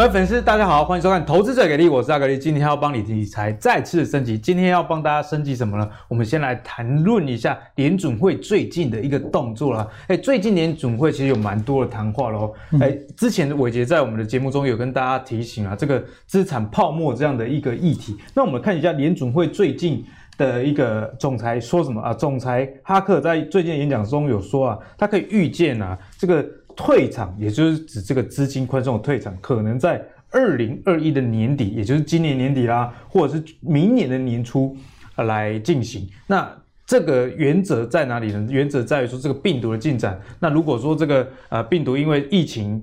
[0.00, 4.38] 各位粉丝，大家好，欢迎收看《投资者给力》，我是阿格力，今天要帮你理财再次升级。
[4.38, 5.86] 今天要帮大家升级什么呢？
[6.08, 9.86] 我们先来谈论一下联准会最近的一个动作啦。
[10.06, 12.54] 哎，最近联准会其实有蛮多的谈话喽。
[12.80, 18.16] 哎，之前伟杰在我们的节目中有跟大家提醒啊，这个资产泡沫这样的一个议题。
[18.34, 20.02] 那我们看一下联准会最近
[20.38, 22.14] 的一个总裁说什么啊？
[22.14, 26.42] 总裁哈克在最近的演讲中有说啊，他可以预见啊，这个。
[26.82, 34.74] 退场，也就是指这个资金宽松的退场，可能在二零二一的年底，也就是今年年底啦，或者是明年的年初
[35.16, 36.08] 来进行。
[36.26, 36.50] 那
[36.86, 38.46] 这个原则在哪里呢？
[38.50, 40.18] 原则在于说这个病毒的进展。
[40.40, 42.82] 那如果说这个呃病毒因为疫情，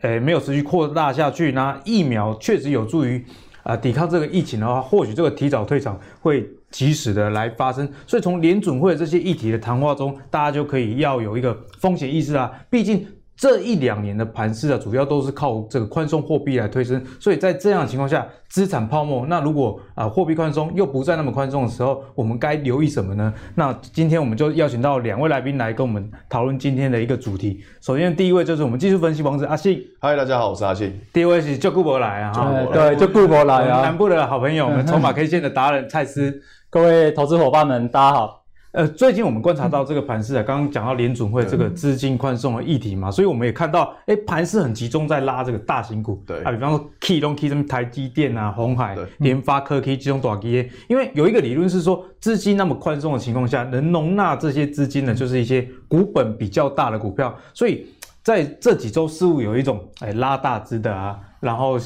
[0.00, 3.22] 呃没有持续扩大下去，那疫苗确实有助于
[3.64, 7.86] 啊、抵抗这个疫情的话，或许这个提早退场会及时的来发生。
[8.06, 13.06] 所以从联准会这些议题的谈话中，大家就可以要有一个风险意识啊，毕竟。
[13.36, 19.26] 这一两年的盘势啊，主要都是靠这个宽松货币来推升，所以在这样的情况下，资产泡沫。
[19.26, 23.32] 那如果啊货币宽松又不再那么宽松的时候，我们该留意什么呢？
[23.54, 27.60] 那今天我们就邀请到两位来宾来跟我们讨论今天的一个主题。
[27.82, 30.98] 首先第一位就是我们技术分析王子阿信，嗨，大家好，我是阿信。
[31.12, 32.32] 第一位是就顾博来啊，
[32.72, 36.40] 对，就顾博来啊，南部的好朋友，我们筹码 K 线的达人蔡司，
[36.70, 38.45] 各位投资伙伴们，大家好。
[38.76, 46.42] 呃，最近我们观察到这个盘势啊，刚刚讲到联准会这个资金宽松的议题嘛，所以我们也看到，哎，盘势很集中在拉这个大型股，对。
[46.42, 57.86] 啊，比方说 Key 中 Key 什么台积电啊、鸿海、联发科 Key 这种大基，因为有一个理论是说，资金那么宽松的情况下，能容纳这些资金的，就是一些股本比较大的股票，所以
[58.22, 61.78] 在这几周似乎有一种哎拉大资的啊，然后。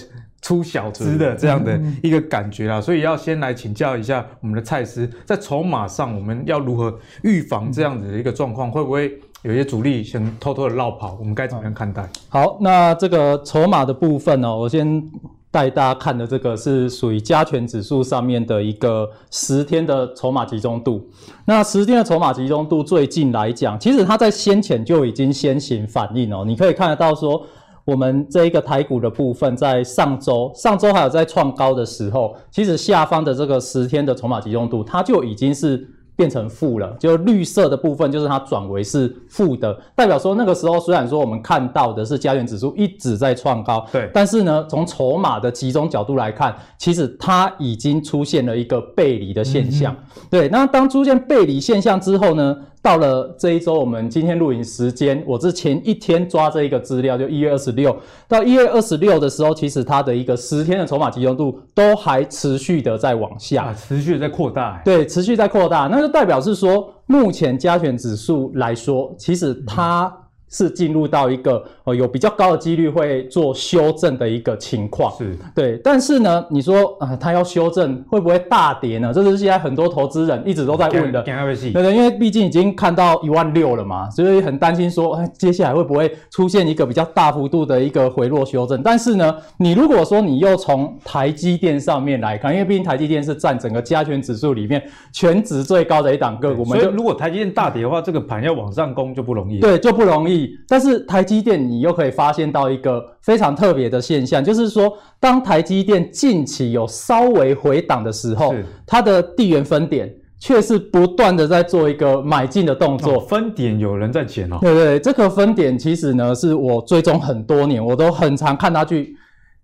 [0.42, 8.70] 出小资的这样的一个感觉啦，所以要先来请教一下我们的蔡司，在筹码上我们要如何预防这样子的一个状况？
[8.70, 11.14] 会不会有些主力想偷偷的绕跑？
[11.20, 12.08] 我们该怎么样看待？
[12.30, 15.06] 好，那这个筹码的部分呢，我先
[15.50, 21.06] 带大家看的这个是属于加权指数上面的一个十天的筹码集中度。
[21.44, 27.44] 那十天的筹码集中度最近来讲，其实它在先前就已经先行反应哦，你可以看得到说。
[27.90, 35.88] 我们这一个台股的部分，在上周、上周还有在创高的时候，其实下方的这个十天的筹码集中度，它就已经是。
[36.16, 49.96] 变成负了，就绿色的部分就是它转为是负的，代表说那个时候虽然说我们看到的是加权指数一直在创高，对，但是呢，从筹码的集中角度来看，其实它已经出现了一个背离的现象。
[49.98, 57.96] 嗯、对，那当出现背离现象之后呢，到了这一周，我们今天录影时间，我是前一天抓这一个资料，就一月二十六，
[58.28, 66.10] 到一月二十六的时候，其实它的一个十天的筹码集中度都还持续的在往下，啊、持续的在扩大，对，持续在扩大，那就。
[66.10, 70.12] 代表是说，目前加权指数来说，其实它。
[70.50, 75.81] 是进入到一个呃有比较高的几率会做修正的一个情况，是对。
[75.83, 79.12] 但是呢，你说啊，它要修正会不会大跌呢？
[79.15, 81.22] 这是现在很多投资人一直都在问的。
[81.22, 88.82] 对对，因为毕竟已经看到一万六了嘛，所以很担心说，哎，接下来会不会出现一个比较大幅度的一个回落修正？
[88.82, 94.82] 但是呢，你如果说你又从台积电上面来看，因为毕竟台积电是占整个加权指数里面
[95.12, 99.61] 全值最高的一档个股，所以如果台积电大跌的话，这个盘要往上攻就不容易。
[99.61, 100.39] 对，就不容易。
[100.68, 108.54] 但是台积电，你又可以发现到一个非常特别的现象，就是说，当台积电近期有稍微回档的时候，
[108.86, 113.20] 它的地缘分点却是不断的在做一个买进的动作。
[113.20, 114.58] 分点有人在减哦。
[114.60, 119.16] 对对，这个分点其实呢，是我追踪很多年，我都很常看它去。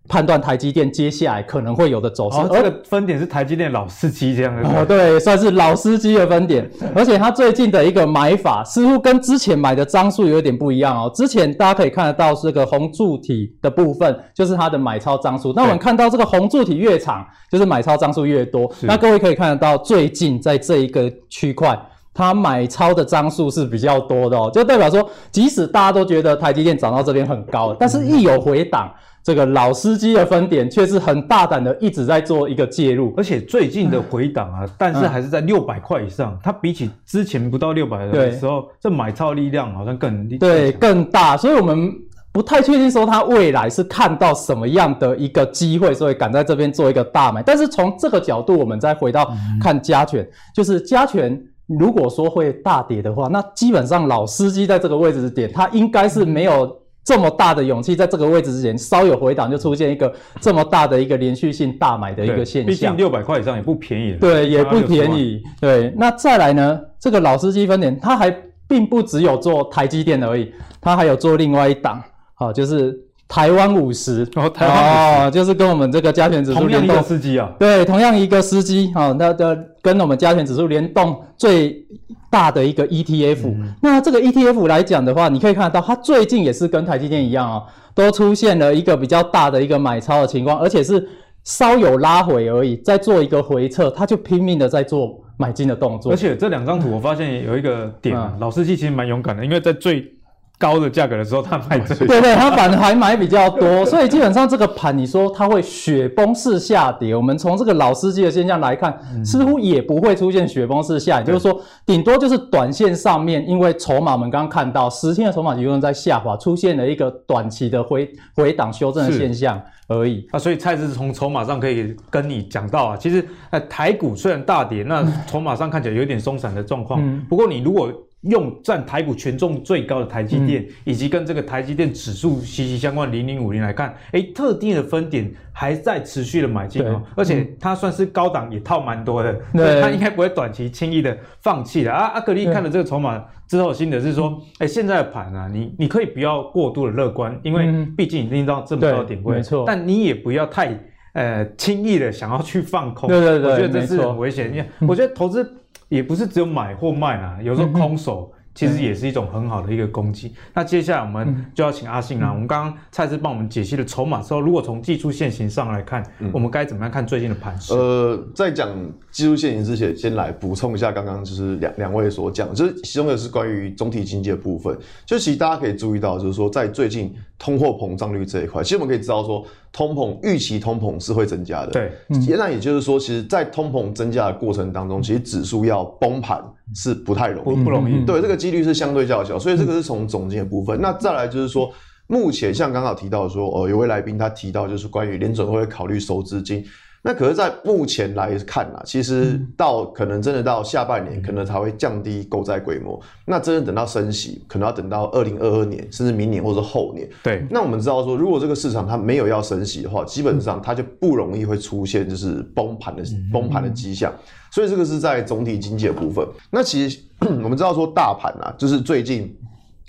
[0.09, 4.63] 判断台积电接下来可能会有的走势，这个分点是台积电老司机这样的。
[4.69, 11.11] 哦，对，算是老司机的分点，而且它最近的一个买法似乎跟之前买的张数有点不一样哦。
[11.15, 15.53] 之前大家可以看得到这个红柱体的部分，就是它的买超张数。
[15.55, 18.71] 那我们看到这个红柱体越长，就是买超张数越多。
[18.83, 21.77] 那各位可以看得到，最近在这一个区块，
[22.15, 28.89] 它买超的张数是比较多的哦，就代表说，即使大家都觉得台积电涨到这边很高，但是一有回档。
[29.27, 36.33] 这个老司机的分点却是很大胆的，一直在做一个介入，而且最近的回档啊，嗯、但是还是在六百块以上。
[36.35, 41.93] 嗯、它比起之前不到六百的时候，这买超力量好像更对更大，所以我们
[42.31, 47.43] 不太确定说它未来是看到什么样的一个机会，所以敢在这边做一个大买。
[47.43, 49.29] 但是从这个角度，我们再回到
[49.61, 51.37] 看加权，嗯、就是加权
[51.67, 56.81] 如果说会大跌的话，那基本上老司机在这个位置点，它应该是没有。
[57.07, 62.67] 这么大的勇气，在这个位置之前稍有回档，就出现一个这么大的一个连续性大买的一个现象。
[62.67, 64.17] 毕竟六百块以上也不便宜。
[64.21, 65.41] 对，也不便宜。
[65.61, 66.81] 对，那再来呢？
[66.99, 68.37] 这个老司机分点，它还
[68.67, 72.03] 并不只有做台积电而已，它还有做另外一档，
[72.35, 74.27] 好，就是台湾五十。
[74.37, 77.03] 哦，台湾哦，就是跟我们这个加权指数联动。
[77.03, 81.85] 司机啊，对，同样一个司机啊，那的跟我们加权指数联动最
[82.31, 83.75] 大的一个 ETF，嗯。
[83.83, 87.63] 那这个 ETF 来讲的话，你可以看得到，它最近也是跟台积电一样啊，
[87.95, 91.09] 都出现了一个比较大的一个买超的情况，而且是
[91.45, 96.13] 稍有拉回而已，在做一个回撤，它就拼命的在做买进的动作。
[96.13, 100.13] 而且这两张图我发现有一个点，嗯、老司机其实蛮勇敢的，因为在最
[100.59, 120.27] 高的价格的时候，他买这对对，他反而还买比较多，所以基本上这个盘，你说它会雪崩式下跌，我们从这个老司机的现象来看，似乎也不会出现雪崩式下跌，就是说，顶多就是短线上面，因为筹码我们刚刚看到十天的筹码集中在下滑，出现了一个短期的回回档修正的现象而已。
[120.31, 127.93] 啊，所以蔡志从筹码上可以跟你讲到啊，其实呃台股虽然大跌，那 筹码上看起来有点松散的状况，不过你如果
[128.29, 141.93] 用占台股权重最高的台积电，嗯，以及跟这个台积电指数息息相关零零五零来看，哎，特定的分点还在持续的买进哦，而且它算是高档也套蛮多的，所以 它应该不会短期轻易的放弃的。
[141.93, 142.07] 啊。
[142.15, 150.79] 阿格力看了这个筹码之后，心得是说，哎，现在的盘啊，你你可以不要过度的乐观，因为毕竟已经到这么高的点位，没错，但你也不要太
[151.13, 155.63] 呃轻易的想要去放空，对对对，我觉得这是很危险，因为我觉得投资。
[155.89, 160.29] 也不是只有买或卖啦，有时候空手其实也是一种很好的一个攻击。
[160.29, 167.75] 嗯、那接下来我们就要请阿信啦，嗯、我们刚刚蔡司帮我们解析了筹码之后，如果从技术线型上来看，嗯、我们该怎么样看最近的盘势？
[167.75, 168.69] 呃，在讲
[169.11, 174.75] 技术线型之前，先来补充一下刚刚就是两两位所讲，就是其中的是关于总体经济的部分。
[175.05, 179.45] 就其实大家可以注意到，就是说在最近通货膨胀率这一块，其实我们可以知道说。
[179.73, 181.93] 通膨预期通膨是会增加的，对，
[182.39, 186.43] 那也就是说，其实，在通膨增加的过程当中，其实指数要崩盘
[186.75, 190.81] 是不太容易，不容易，对，这个几率是相对较小，所以这个是从总结的部分。
[190.81, 191.71] 那再来就是说，
[192.07, 196.65] 目前像刚刚提到说，呃，有位来宾他提到就是关于联准会考虑收资金。
[197.07, 203.01] 那可是，在目前来看啊，其实到可能真的到下半年，可能才会降低购债规模。
[203.25, 207.09] 那真的等到升息，可能要等到二零二二年，甚至明年或者后年。
[207.23, 207.47] 对。
[207.49, 214.13] 那我们知道说，如果这个市场它没有要升息的话，基本上它就不容易会出现就是崩盘的崩盘的迹象。
[214.51, 216.27] 所以这个是在总体经济的部分。
[216.51, 219.33] 那其实我们知道说，大盘啊，就是最近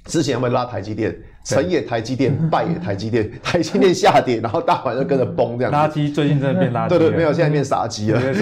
[0.05, 1.19] 之前要不要拉台积电？
[1.47, 3.31] 成也台积电， 败也台积电。
[3.41, 5.71] 台积电下跌，然后大盘就跟着崩，这样。
[5.71, 6.89] 垃圾最近真的变垃圾。
[6.89, 8.19] 对对，没有，现在变杀鸡了。
[8.21, 8.33] 现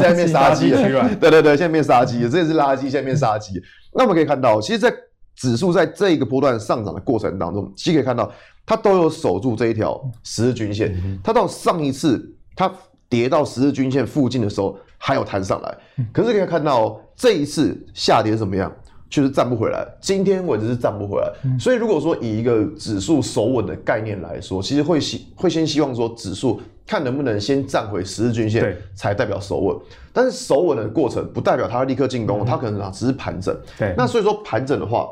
[0.00, 1.08] 在变杀鸡了。
[1.20, 2.28] 对对对，现在变杀鸡了。
[2.28, 3.60] 这也是垃圾，现在变杀鸡。
[3.94, 4.92] 那我们可以看到，其实，在
[5.36, 8.30] 指数在这一个波段上涨的过程当中，其实可以看到，
[8.66, 10.94] 它都有守住这一条十日均线。
[11.22, 12.22] 它到上一次
[12.54, 12.70] 它
[13.08, 15.74] 跌到十日均线附近的时候，还有弹上来。
[16.12, 18.70] 可是可以看到，这一次下跌是怎么样？
[19.14, 29.76] 就是站不回来，今天为止是站不回来，嗯、所以如果说以一个指数守稳的概念来说，其实会希会先希望说指数看能不能先站回十日均线，才代表守稳。
[30.12, 33.56] 但是守稳的过程不代表它会立刻进攻，它、嗯、可能只是盘整。
[33.78, 35.08] 对，那所以说盘整的话。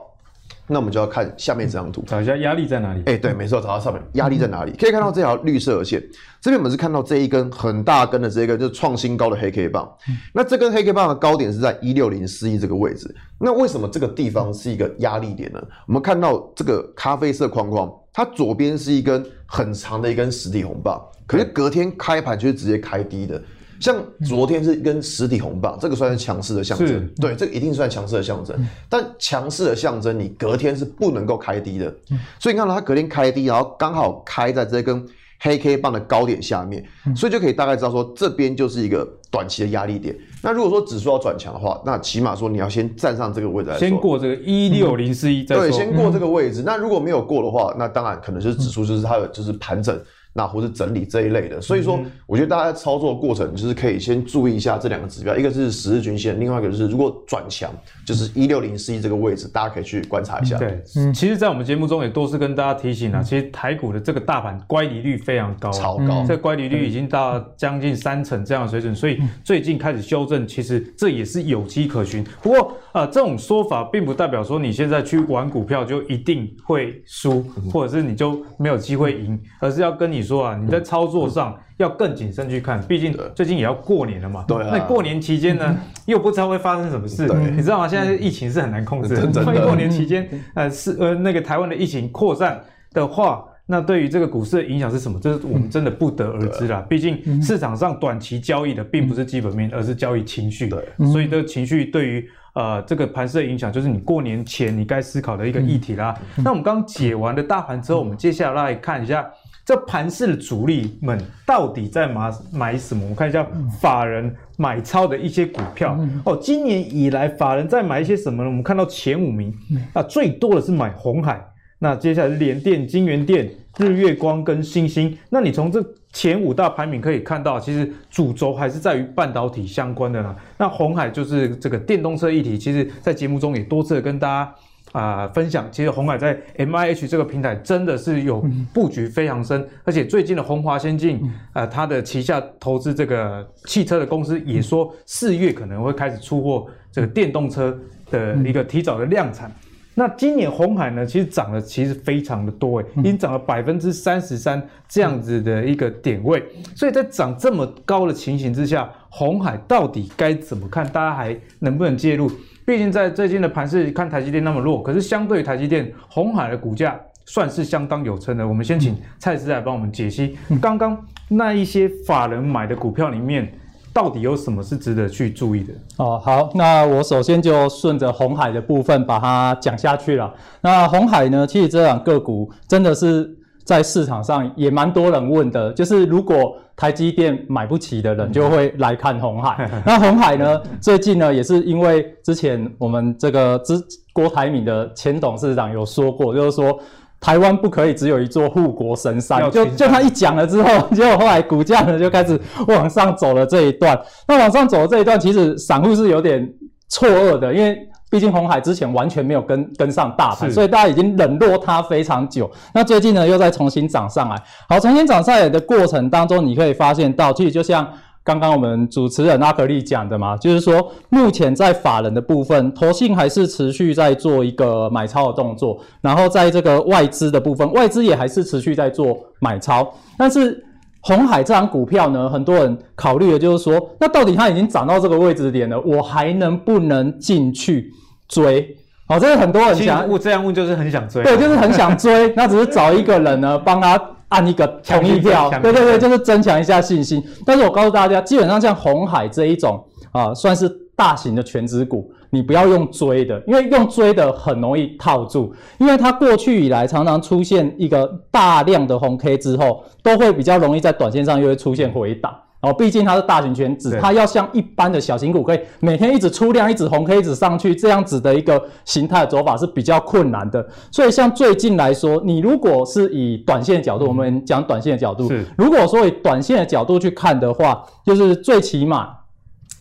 [0.68, 3.00] 那我们就要看下面这张图，找一下压力在哪里？
[3.00, 4.72] 哎、欸，对，没错，找到上面压力在哪里？
[4.78, 6.00] 可以看到这条绿色的线，
[6.40, 9.92] 这边我们是看到这一根很大根的这一根就是创新高的黑 K 棒。
[10.32, 13.14] 那这根黑 K 棒的高点是在一六零四一这个位置。
[13.38, 15.60] 那为什么这个地方是一个压力点呢？
[15.86, 23.42] 我们看到这个咖啡色框框，它左边是一根很长的一根实体红棒，可是隔天开盘却是直接开低的。
[23.82, 28.56] 像昨天是一根实体红棒，这个算是强势的象征，对，这个一定算强势的象征。
[28.88, 31.92] 但强势的象征，你隔天是不能够开低的，
[32.38, 35.04] 所以你看到它隔天开低，然后刚好开在这根
[35.40, 36.84] 黑 K 棒的高点下面，
[37.16, 40.16] 所以就可以大概知道说，这边就是一个短期的压力点。
[40.40, 46.62] 那如果说指数要转强的话，那起码说你要先站上这个位置先过这个一六零四一，对，先过这个位置。
[46.64, 50.00] 那如果没有过的话，那当然可能就是指数就是它的就是盘整。
[50.34, 57.70] 那或是整理这一类的，所以说我觉得大家在操作的过程就是可以先注意一下这两个指标，一个是十日均线，另外一个就是如果转强，
[58.06, 60.56] 就是一六零四一这个位置，大家可以去观察一下。
[60.58, 72.24] 对，嗯，其实，在我们节目中也多次跟大家提醒啊，其实台股的这个大盘乖离率非常高，超高，这乖离率已经到将近三成这样的水准，所以最近开始修正，其实这也是有迹可循。
[72.40, 84.44] 不过啊，这种说法并不代表说你现在去玩股票就一定会输，或者是你就没有机会赢，而是要跟你说啊，你在操作上要更谨慎去看，毕竟最近也要过年了嘛。
[84.46, 84.58] 对。
[84.70, 85.76] 那过年期间呢，
[86.06, 87.88] 又不知道会发生什么事，你知道吗？
[87.88, 89.32] 现在疫情是很难控制的。
[89.32, 92.60] 所以过年期间，呃，是呃那个台湾的疫情扩散
[92.92, 95.18] 的话，那对于这个股市的影响是什么？
[95.20, 96.84] 这是我们真的不得而知啦。
[96.88, 100.68] 毕竟市场上短期交易的并不是基本面，而是交易情绪。
[100.68, 100.84] 对。
[101.10, 106.14] 所以这个情绪对于呃这个盘势的影响，就是你过年前你该思考的一个议题啦。
[106.36, 109.26] 嗯、那我们刚解完的大盘之后，我们接下来来看一下
[109.64, 113.02] 这盘市的主力们到底在买买什么？
[113.02, 113.46] 我们看一下
[113.80, 116.36] 法人买超的一些股票哦。
[116.36, 118.48] 今年以来法人在买一些什么呢？
[118.48, 119.54] 我们看到前五名
[119.92, 121.40] 啊，最多的是买红海。
[121.78, 125.16] 那接下来是联电、金源电、日月光跟星星。
[125.30, 130.36] 那你从这前五大排名可以看到，其实主轴还是在于半导体相关的啦。
[130.56, 134.54] 那红海就是这个电动车议题，其实在节目中也多次的跟大家
[134.92, 135.66] 啊、呃、分享。
[135.72, 141.16] 其实鸿海在 MIH 这个平台真的是有布局非常深，而且最近的红华先进
[141.52, 147.76] 啊、呃，它的旗下投资这个汽车的公司也说四月可能会开始出货这个电动车
[148.10, 149.50] 的一个提早的量产。
[149.94, 156.42] 那今年红海呢，其实涨了，其实非常的多诶，已经涨了百分之三十三这样子的一个点位，
[156.74, 160.82] 所以在涨这么高的情形之下，红海到底该怎么看？
[160.88, 162.30] 大家还能不能介入？
[162.64, 168.46] 毕竟在最近的盘势看台积电那么弱，可是相对于台积电，红海的股价算是相当有撑的。
[168.46, 170.96] 我们先请蔡司来帮我们解析刚刚
[171.28, 173.52] 那一些法人买的股票里面。
[173.94, 175.74] 到底有什么是值得去注意的？
[175.98, 180.32] 哦，好，那我首先就顺着红海的部分把它讲下去了。
[180.62, 183.30] 那红海呢，其实这两个股真的是
[183.64, 189.70] 在市场上也蛮多人问的，就是如果台积电买不起的人就会来看红海。
[189.86, 193.74] 那红海呢，最近呢也是因为之前我们这个之
[194.12, 196.78] 郭台铭的前董事长有说过，就是说。
[197.24, 203.96] 台湾不可以只有一座护国神山，就就他一讲了之后，结果后来股价呢就开始往上走了这一段。
[204.26, 206.52] 那往上走的这一段，其实散户是有点
[206.88, 207.78] 错愕的，因为
[208.12, 212.48] 毕竟红海之前完全没有跟跟上大盘，所以大家已经冷落它非常久。
[212.72, 214.36] 那最近呢又再重新涨上来，
[214.68, 217.88] 好，重新涨上来的过程当中，你可以发现到，其实就像。
[218.24, 229.92] 刚刚我们主持人阿格力讲的嘛，就是说目前在法人的部分，投信还是持续在做一个买超的动作，然后在这个外资的部分，外资也还是持续在做买超。
[230.16, 230.64] 但是
[231.00, 237.90] 红海这张股票呢，很多人考虑的就是说，那到底它已经涨到这个位置点了，我还能不能进去
[238.32, 238.76] 追？
[239.08, 244.00] 哦，这是很多人想，我这样问就是很想追，对，就是很想追， 那只是找一个人呢帮他。
[244.32, 247.22] 按一个 同意票，对对对，就是增强一下信心。
[247.44, 262.34] 但是我告诉大家，基本上像红海这一种啊，算是大型的全值股，你不要用追的，因为用追的很容易套住，因为它过去以来常常出现一个大量的红 K 之后，都会比较容易在短线上又会出现回档。
[262.62, 270.64] 哦，毕竟它是大型圈子，它要像一般的小型股，可以每天一直出量，一直红 K 一直上去，这样子的一个形态的走法是比较困难的。
[270.90, 279.08] 所以像最近来说，你如果是以短线的角度，嗯、我们讲短线的角度，是如果说以短线的角度去看的话，就是最起码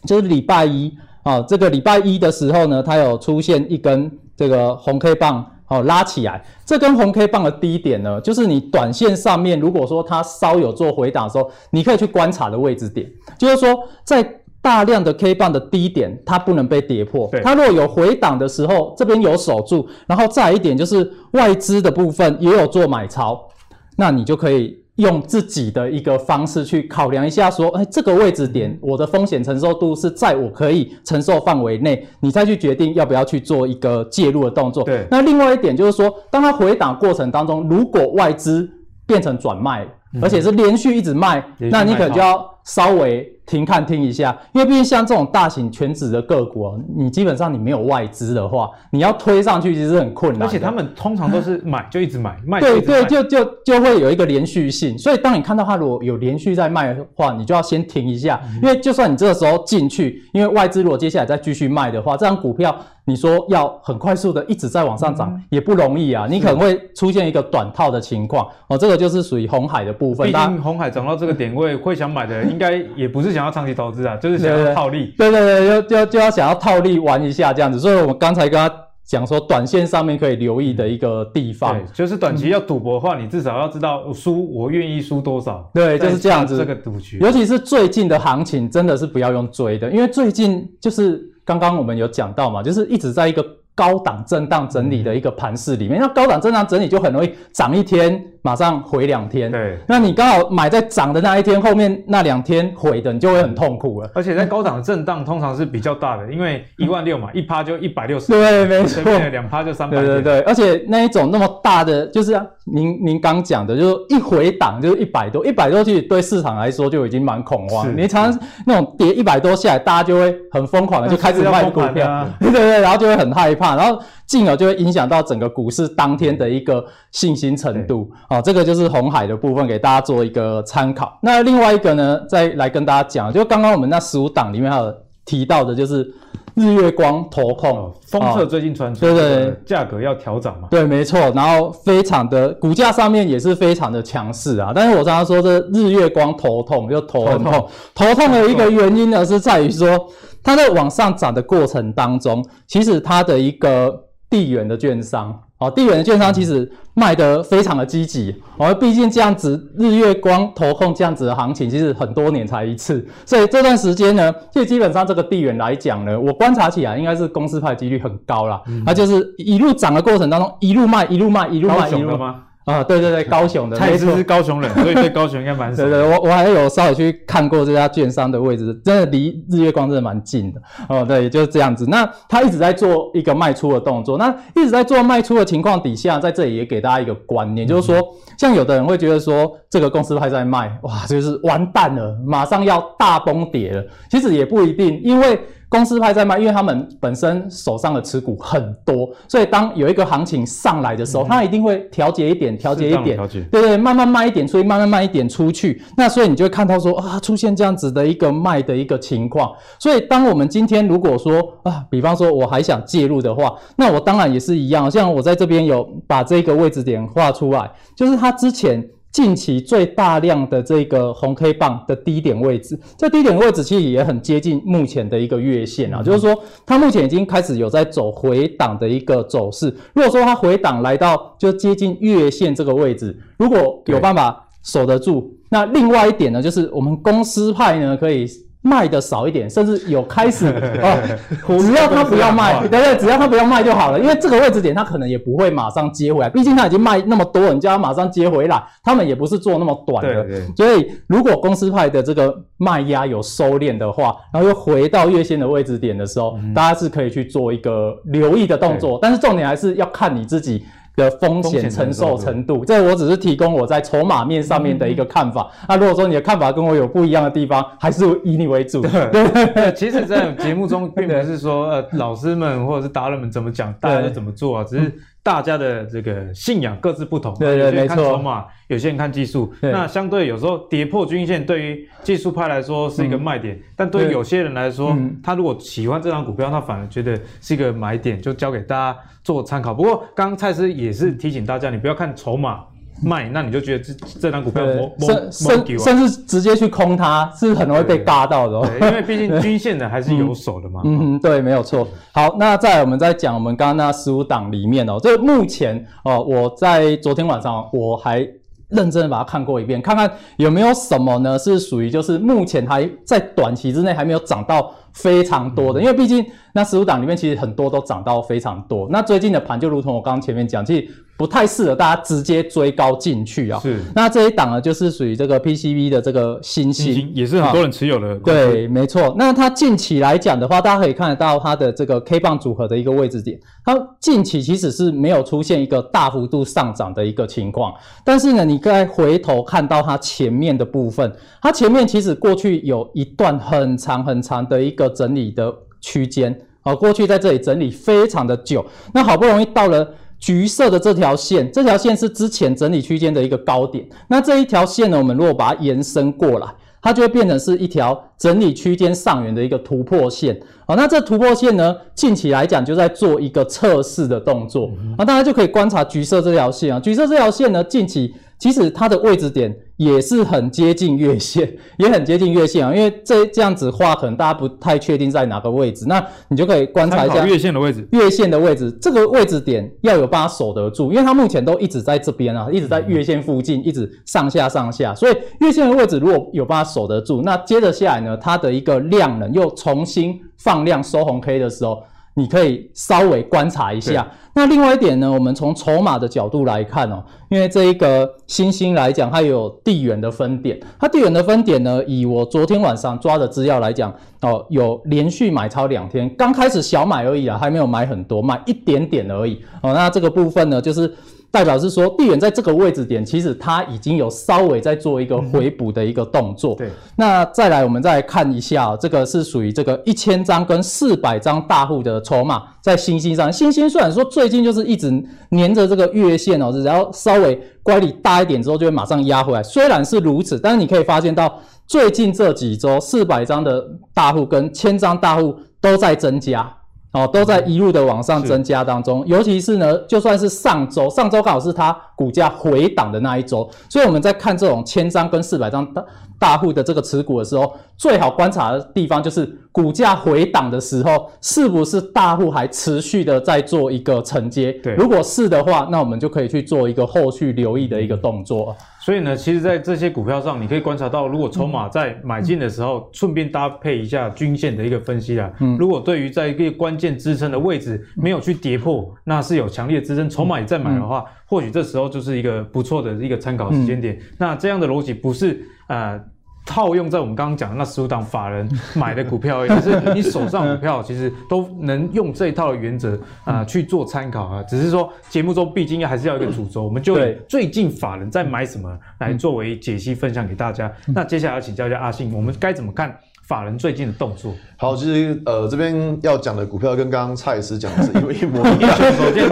[0.07, 5.45] 就是礼拜一啊，这个礼拜一的时候呢，它有出现一根这个红 K 棒。
[5.71, 14.21] 哦，拉起来，这根红 K 棒的低点呢，就是你短线上面如果说它稍有做回档的时候，你可以去观察的位置点，就是说在
[14.61, 17.29] 大量的 K 棒的低点，它不能被跌破。
[17.31, 23.47] 对它如果有回档的时候，这边有守住，然后再一点就是外资的部分也有做买超，
[23.95, 24.80] 那你就可以。
[25.01, 34.83] 用自己的一个方式去考量一下，说，哎，这个位置点，我的风险承受度是在我可以承受范围内，你再去决定要不要去做一个介入的动作。
[34.83, 35.05] 对。
[35.11, 38.69] 那另外一点就是说，当它回档过程当中，如果外资
[39.05, 39.85] 变成转卖，
[40.21, 43.29] 而且是连续一直卖，那你可能就要稍微。
[43.51, 50.43] 停看听一下，因为毕竟像这种大型全指的个股，你基本上你没有外资的话，你要推上去其实很困难。
[50.43, 54.97] 而且他们通常都是买就一直买，卖对对，就就就会有一个连续性。
[54.97, 68.77] 所以当你看到它如果有连续在卖的话，你就要先停一下，因为就算你这个时候进去，因为外资如果接下来再继续卖的话，这张股票你说要很快速的一直在往上涨也不容易啊，你可能会出现一个短套的情况哦。
[68.77, 70.25] 这个就是属于红海的部分。
[70.25, 73.41] 毕竟红海涨到这个点位，会想买的应该也不是想。
[73.41, 75.15] 想要长期投资啊，就是想要套利。
[75.17, 77.79] 对对对，就就就要想要套利玩一下这样子。
[77.79, 78.71] 所以我们刚才跟他
[79.05, 85.69] 讲说，短线上面可以留意的一个地方，对，就是短期要赌博的话，嗯、你至少要知道输，我愿意输多少。
[85.73, 86.57] 对，就是这样子。
[86.57, 99.51] 这个赌局，尤其是最近的行情，真的是不要用追的，因为最近就是刚刚我们有讲到嘛，就是一直在一个高档震荡整理的一个盘势里面，那高档震荡整理就很容易涨一天，马上回两天。
[99.51, 104.09] 对，那你刚好买在涨的那一天，后面那两天回的，你就会很痛苦了。
[104.13, 108.31] 而且在高档震荡通常是比较大的，因为一万六嘛，一趴就一百六十。
[108.31, 109.01] 对，没错。
[109.29, 109.97] 两趴就三百。
[109.97, 117.95] 对对对，而且那一种那么大的，就是您您刚讲的，就是一回档就是一百多，一百多其实对市场来说就已经蛮恐慌。
[117.95, 122.27] 你常常那种跌一百多下来，大家就会很疯狂的就开始卖股票。
[122.41, 123.60] 对对对，然后就会很害怕。
[123.75, 128.11] 然后进而就会影响到整个股市当天的一个信心程度。
[128.29, 131.17] 好、哦，这个就是红海的部分，给大家做一个参考。
[131.21, 134.93] 那另外一个呢，再来跟大家讲，就刚刚我们那十五档里面还有
[135.25, 136.11] 提到的，就是
[136.55, 140.67] 日月光投控，封测最近传出，对对，价格要调涨嘛？
[140.71, 141.19] 对，没错。
[141.35, 144.71] 然后非常的股价上面也是非常的强势啊。
[144.73, 149.97] 但是我常常说，这日月光头痛就头很痛，头痛的一个原因呢，是在于说。
[150.43, 153.95] 它在往上涨的过程当中，其实它的一个
[154.27, 172.33] 地缘的券商，哦，地缘的券商其实卖得非常的积极，哦，毕竟这样子日月光投控这样子的行情，其实很多年才一次，所以这段时间呢，其实基本上这个地缘来讲呢，我观察起来应该是公司派几率很高啦，它就是一路涨的过程当中，一路卖，一路卖，一路卖，一路卖。
[172.65, 175.83] 啊，对对对， 高雄的，蔡司是高雄人，所以对高雄应该蛮熟。
[175.83, 180.61] 对对，我我还有稍微去看过这家券商的位置，真的离日月光真的蛮近的。
[180.87, 181.85] 哦，对，就是这样子。
[181.87, 187.99] 那他一直在做一个卖出的动作，那一直在做卖出的情况底下，在这里也给大家一个观念，嗯、就是说，
[188.37, 193.83] 像有的人会觉得说，这个公司还在卖，哇，就是完蛋了，马上要大崩跌了。
[194.09, 195.39] 其实也不一定，因为。
[195.71, 203.17] 公司派在卖，因为他们本身手上的持股很多，所以当有一个行情上来的时候，他、嗯、一定会调节一点，调节一点，
[203.49, 205.81] 对对，慢慢卖一点出去，慢慢卖一点出去。
[205.95, 209.49] 那所以你就会看到说啊，出现这样子的一个卖的一个情况。
[209.79, 218.85] 所以当我们今天如果说啊，比方说我还想介入的话，那我当然也是一样，像我在这边有把这个位置点画出来，就是它之前。
[219.11, 229.67] 近期最大量的这个红 K 棒的低点位置，这低点位置其实也很接近目前的一个月线啊，嗯、就是说它目前已经开始有在走回档的一个走势。
[229.93, 238.25] 如果说它回档来到就接近月线这个位置，如果有办法守得住，那另外一点呢，就是我们公司派呢可以。
[238.63, 240.45] 卖的少一点，甚至有开始
[240.81, 243.99] 哦，只要他不要卖， 对对，只要他不要卖就好了。
[243.99, 250.23] 因为这个位置点，他可能也不会马上接回来，毕竟他已经卖那么多了，你叫他马上接回来，他们也不是做那么短的。
[250.23, 250.55] 对对。
[250.55, 258.99] 所以，如果公司派的这个卖压有收敛的话，然后又回到月线的位置点的时候，大家是可以去做一个留意的动作。
[259.01, 260.63] 但是重点还是要看你自己。
[260.95, 265.49] 的风险承受程度，这我只是提供我在筹码面上面的一个看法。
[265.67, 268.81] 那、嗯嗯啊、如果说你的看法跟我有不一样的地方，还是以你为主。
[268.81, 274.93] 对，对其实，在节目中并不是说呃老师们或者是达人们怎么讲，大家就怎么做啊，只是。
[275.23, 277.95] 大家的这个信仰各自不同，对对，没错。
[277.95, 279.53] 有些人看筹码，有些人看技术。
[279.61, 289.73] 那相对有时候跌破均线，对于技术派来说是一个卖点，但对于有些人来说，他如果喜欢这张股票，他反而觉得是一个买点，就交给大家做参考。
[289.73, 292.63] 不过，刚刚蔡司也是提醒大家，你不要看筹码。
[293.01, 294.63] 卖，那你就觉得这这张股票
[294.99, 298.61] 甚甚甚至直接去空它，是很容易被嘎到的。
[298.61, 300.81] 对，因为毕竟均线的还是有手的嘛。
[300.83, 301.87] 嗯，对，没有错。
[302.11, 308.27] 好，那再来我们再讲我们刚刚那十五档里面哦，这目前哦，我在昨天晚上我还
[308.69, 318.87] 认真的把它看过一遍，看看有没有什么呢是属于就是目前还在短期之内还没有涨到非常多的，因为毕竟那十五档里面其实很多都涨到非常多。
[318.89, 320.87] 那最近的盘就如同我刚刚前面讲，其实。
[321.17, 323.59] 不太适合大家直接追高进去啊。
[323.59, 328.15] 是，那这一档呢，就是属于这个 PCB 的这个新星，也是很多人持有的。
[328.21, 329.13] 对，没错。
[329.19, 337.71] 那它近期来讲的话，大家可以看得到它的这个 K 棒组合的一个位置点，它近期其实是没有出现一个大幅度上涨的一个情况。
[338.03, 349.95] 但是呢，你再回头看到它前面的部分，它前面其实过去有一段很长很长的一个整理的区间啊，过去在这里整理非常的久，那好不容易到了。
[350.23, 353.83] 橘色的这条线，这条线是之前整理区间的一个高点。
[354.07, 356.45] 那这一条线呢，我们如果把它延伸过来，
[356.79, 360.39] 它就会变成是一条整理区间上缘的一个突破线。
[360.67, 364.69] 好，那这突破线呢，近期来讲就在做一个测试的动作。
[364.95, 368.13] 啊，大家就可以观察橘色这条线啊，橘色这条线呢，近期。
[368.37, 372.71] 其实它的位置点也是很接近月线， 也很接近月线啊。
[372.71, 377.87] 因为这这样子画，可能大家不太确定在哪个位置，那你就可以观察一下月线的位置。
[377.91, 384.93] 月线的位置，这个位置点要有办法守得住，因为它目前都一直在这边啊，一直在月线附近，一直上下上下。
[384.93, 391.81] 所以月线的位置如果有办法守得住，那接着下来呢，它的一个量能又重新放量收红 K 的时候。
[392.15, 394.07] 你可以稍微观察一下。
[394.33, 409.73] 那另外一点呢，我们从筹码的角度来看哦，因为这一个新兴来讲，它有地缘的分点，它地缘的分点呢，以我昨天晚上抓的资料来讲哦，有连续买超两天，刚开始小买而已啊，还没有买很多，买一点点而已哦。
[409.73, 410.93] 那这个部分呢，就是。
[411.31, 416.53] 代表是说，地缘在这个位置点，其实它已经有稍微在做一个回补的一个动作。
[416.55, 423.31] 对，那再来，我们再来看一下喔，这个是属于这个一千张跟四百张大户的筹码在星星上。
[423.31, 424.91] 星星虽然说最近就是一直
[425.29, 429.41] 粘着这个月线哦，只要稍微乖离大一点之后，就会马上压回来。
[429.41, 436.53] 虽然是如此，但是你可以发现到最近这几周，四百张的大户跟千张大户都在增加。
[436.91, 445.81] 哦，都在一路的往上增加当中，尤其是呢，就算是上周，上周刚好是它股价回档的那一周，所以我们在看这种千张跟四百张大
[446.21, 454.51] 大户的这个持股的时候，最好观察的地方就是股价回档的时候，是不是大户还持续的在做一个承接？
[454.61, 458.55] 对，如果是的话，那我们就可以去做一个后续留意的一个动作。
[458.79, 465.31] 所以呢，其实，在这些股票上，你可以观察到，如果筹码在买进的时候，顺便搭配一下均线的一个分析啦。
[465.39, 473.97] 嗯，如果对于在一个关键支撑的位置没有去跌破，那是有强烈支撑，筹码也在买的话，或许这时候就是一个不错的一个参考时间点。
[474.17, 475.97] 那这样的逻辑不是呃。
[476.43, 484.41] 套用在我们刚刚讲的那十五档法人 买的股票，也是你手上股票其实都能用这一套的原则啊、呃、去做参考啊。
[484.49, 490.69] 只是说节目中毕竟还是要一个主轴，我们就以最近法人在买什么来作为解析分享给大家。
[490.87, 492.97] 那接下来要请教一下阿信，我们该怎么看？
[493.21, 498.75] 法人最近的动作，好，其实呃这边要讲的股票跟刚刚蔡司讲的是一模一模一样。
[498.97, 499.29] 首先，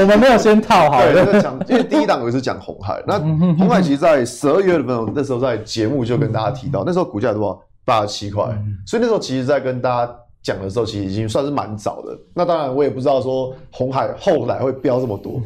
[0.00, 7.60] 我们没有先套好，对，讲，因为第一档我是讲红海，那红海其实在十二月的时候，那时候在节目就跟大家提到，那时候股价多少？
[7.86, 8.44] 八十七块，
[8.86, 12.18] 所以那时候其实在跟大家讲的时候，其实已经算是蛮早的。
[12.32, 15.42] 那当然我也不知道说红海后来会飙这么多，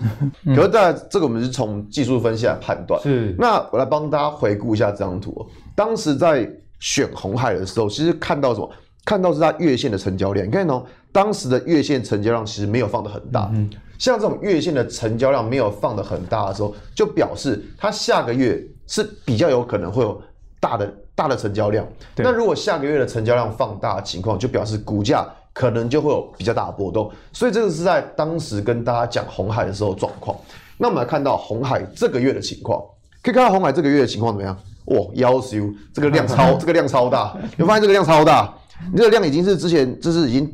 [0.55, 3.03] 可是在这个我们是从技术分析来判断。
[3.03, 6.49] 是，那我来帮大家回顾一下这张图，当时在。
[6.81, 8.71] 选红海的时候，其实看到什么？
[9.05, 10.47] 看到是它月线的成交量。
[10.47, 13.51] 你看哦，当时的月线成交量其实没有放得很大。
[13.55, 20.21] 嗯，像这种月线的成交量没有放得很大的时候，就表示它下个月是比较有可能会有
[20.61, 21.87] 大的大的成交量。
[22.17, 27.11] 那如果下个月的成交量放大的情况，就表示股价可能就会有比较大的波动。
[27.33, 30.37] 所以这个是在当时跟大家讲红海的时候状况。
[30.77, 32.79] 那我们来看到红海这个月的情况，
[33.23, 34.55] 可以看到红海这个月的情况怎么样？
[34.89, 38.53] 哇，夭寿这个量超， 这个量超大，你发现这个量超大，
[38.93, 40.47] 你这个量已经是之前就是已经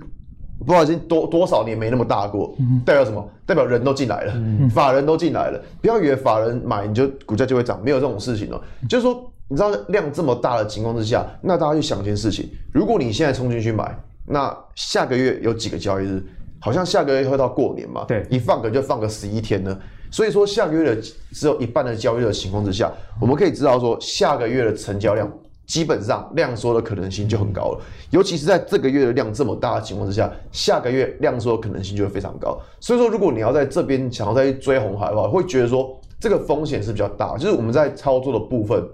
[0.59, 3.29] 不知道已经多多少年没那么大过，代表什么？
[3.47, 4.35] 代表人都进来了，
[4.71, 5.61] 法人都进来了。
[5.83, 8.61] 不要以为法人买你就股价就会涨，没有这种事情哦。
[8.89, 13.95] 就是说，你知道量这么大的情况之下，那大家去想一件事情：如果你现在冲进去买，
[14.27, 16.25] 那下个月有几个交易日？
[16.59, 18.07] 好像下个月会到过年嘛？
[18.09, 19.79] 对，一放个就放个十一天呢。
[20.15, 22.89] 所以说，下个月的只有一半的交易的情况之下，
[23.21, 25.29] 我们可以知道说，下个月的成交量
[25.67, 27.81] 基本上量缩的可能性就很高了。
[28.11, 32.57] 尤其是在这个月的量这么大的情况之下，下个月量缩的可能性就会非常高。
[32.79, 37.37] 所以说，如果你要在这边想要再去追红海的话，会觉得说这个风险是比较大。
[37.37, 38.89] 就是我们在操作的部分。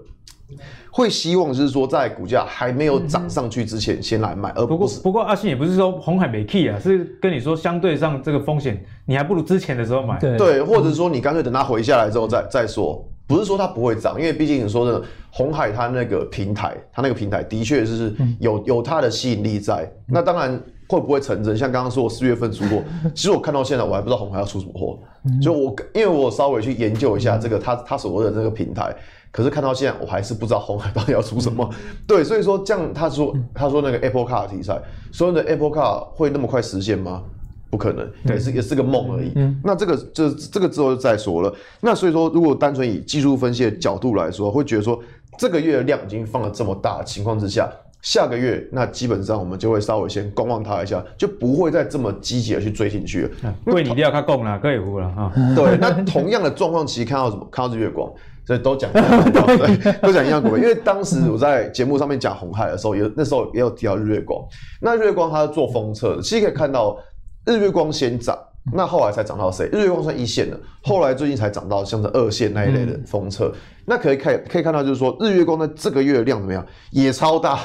[0.91, 4.99] 会希望就是说，在股价还没有涨上去之前先来买，而不是。
[4.99, 10.19] 不过阿信也不是说红海没 key 啊，是跟你说相对上这个风险，你还不如之前的时候买。
[10.19, 13.05] 对，对，或者说你干脆等它回下来之后再再说。
[13.27, 19.89] 不是说它不会涨，因为毕竟你说的红海它那个平台，它那个平台的确是有有它的吸引力在。
[20.05, 21.55] 那当然会不会成真？
[21.55, 22.83] 像刚刚说我四月份出货，
[23.15, 24.99] 其实我看到现在我还不知道红海要出什么货。
[25.41, 28.93] 就我因为我稍微去研究一下这个它它所谓的这个平台。
[29.31, 31.69] 可是看到现在，我还是不知道红海到底要出什么。
[32.05, 34.77] 对，所以说这样，他说他说那个 Apple Car 题材，
[35.11, 37.23] 所有的 Apple Car 会那么快实现吗？
[37.69, 39.31] 不可能，也是也是个梦而已。
[39.35, 41.55] 嗯那这个这这个之后就再说了。
[41.79, 45.01] 那所以说，如果单纯以技术分析的角度来说，会觉得说
[45.37, 53.55] 这个月的量已经放了这么大的情况之下，下个月那基本上我们就会稍微先观望它一下，就不会再这么积极的去追进去了。
[53.63, 55.31] 贵你一定要看供了，可以糊了啊。
[55.55, 57.47] 对，那同样的状况，其实看到什么？
[57.49, 58.11] 看到日月光。
[58.45, 58.91] 所以都讲
[60.01, 60.57] 都讲一样股票。
[60.57, 64.43] 因为当时我在节目上面讲红海的时候，也那时候也有提到日月光。
[64.81, 66.97] 那日月光它是做封测的，其实可以看到
[67.45, 68.37] 日月光先涨，
[68.73, 69.69] 那后来才涨到谁？
[69.71, 73.53] 日月光算一线的，后来最近才涨到像是二线那一类的封测。
[73.85, 76.65] 那可以看可以看到，就是说日月光的这个月的量怎么样？
[76.91, 77.59] 也超大。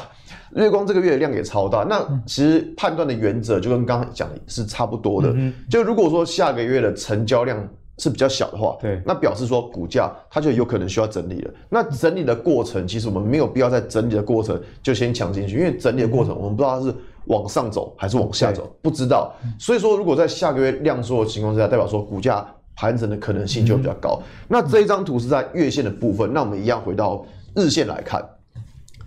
[0.55, 1.85] 日月光这个月的量也超大。
[1.89, 5.35] 那其实判断的原则就跟刚刚讲的是差不多的。
[5.71, 7.69] 就如果说下个月的成交量。
[7.99, 11.51] 是比较小的话，对，那表示说股价它就有可能需要整理了。
[11.69, 16.95] 那整理的过程，其实我们没有必要在整理的过程就先抢进去，因为整理的过程我们不知道它是
[17.27, 19.33] 往上走还是往下走，不知道。
[19.59, 24.21] 所以说，如果在下个月量缩的情况之下，代表说股价盘整的可能性就比较高。
[24.47, 28.23] 那这一张图是在月线的部分，那我们一样回到日线来看。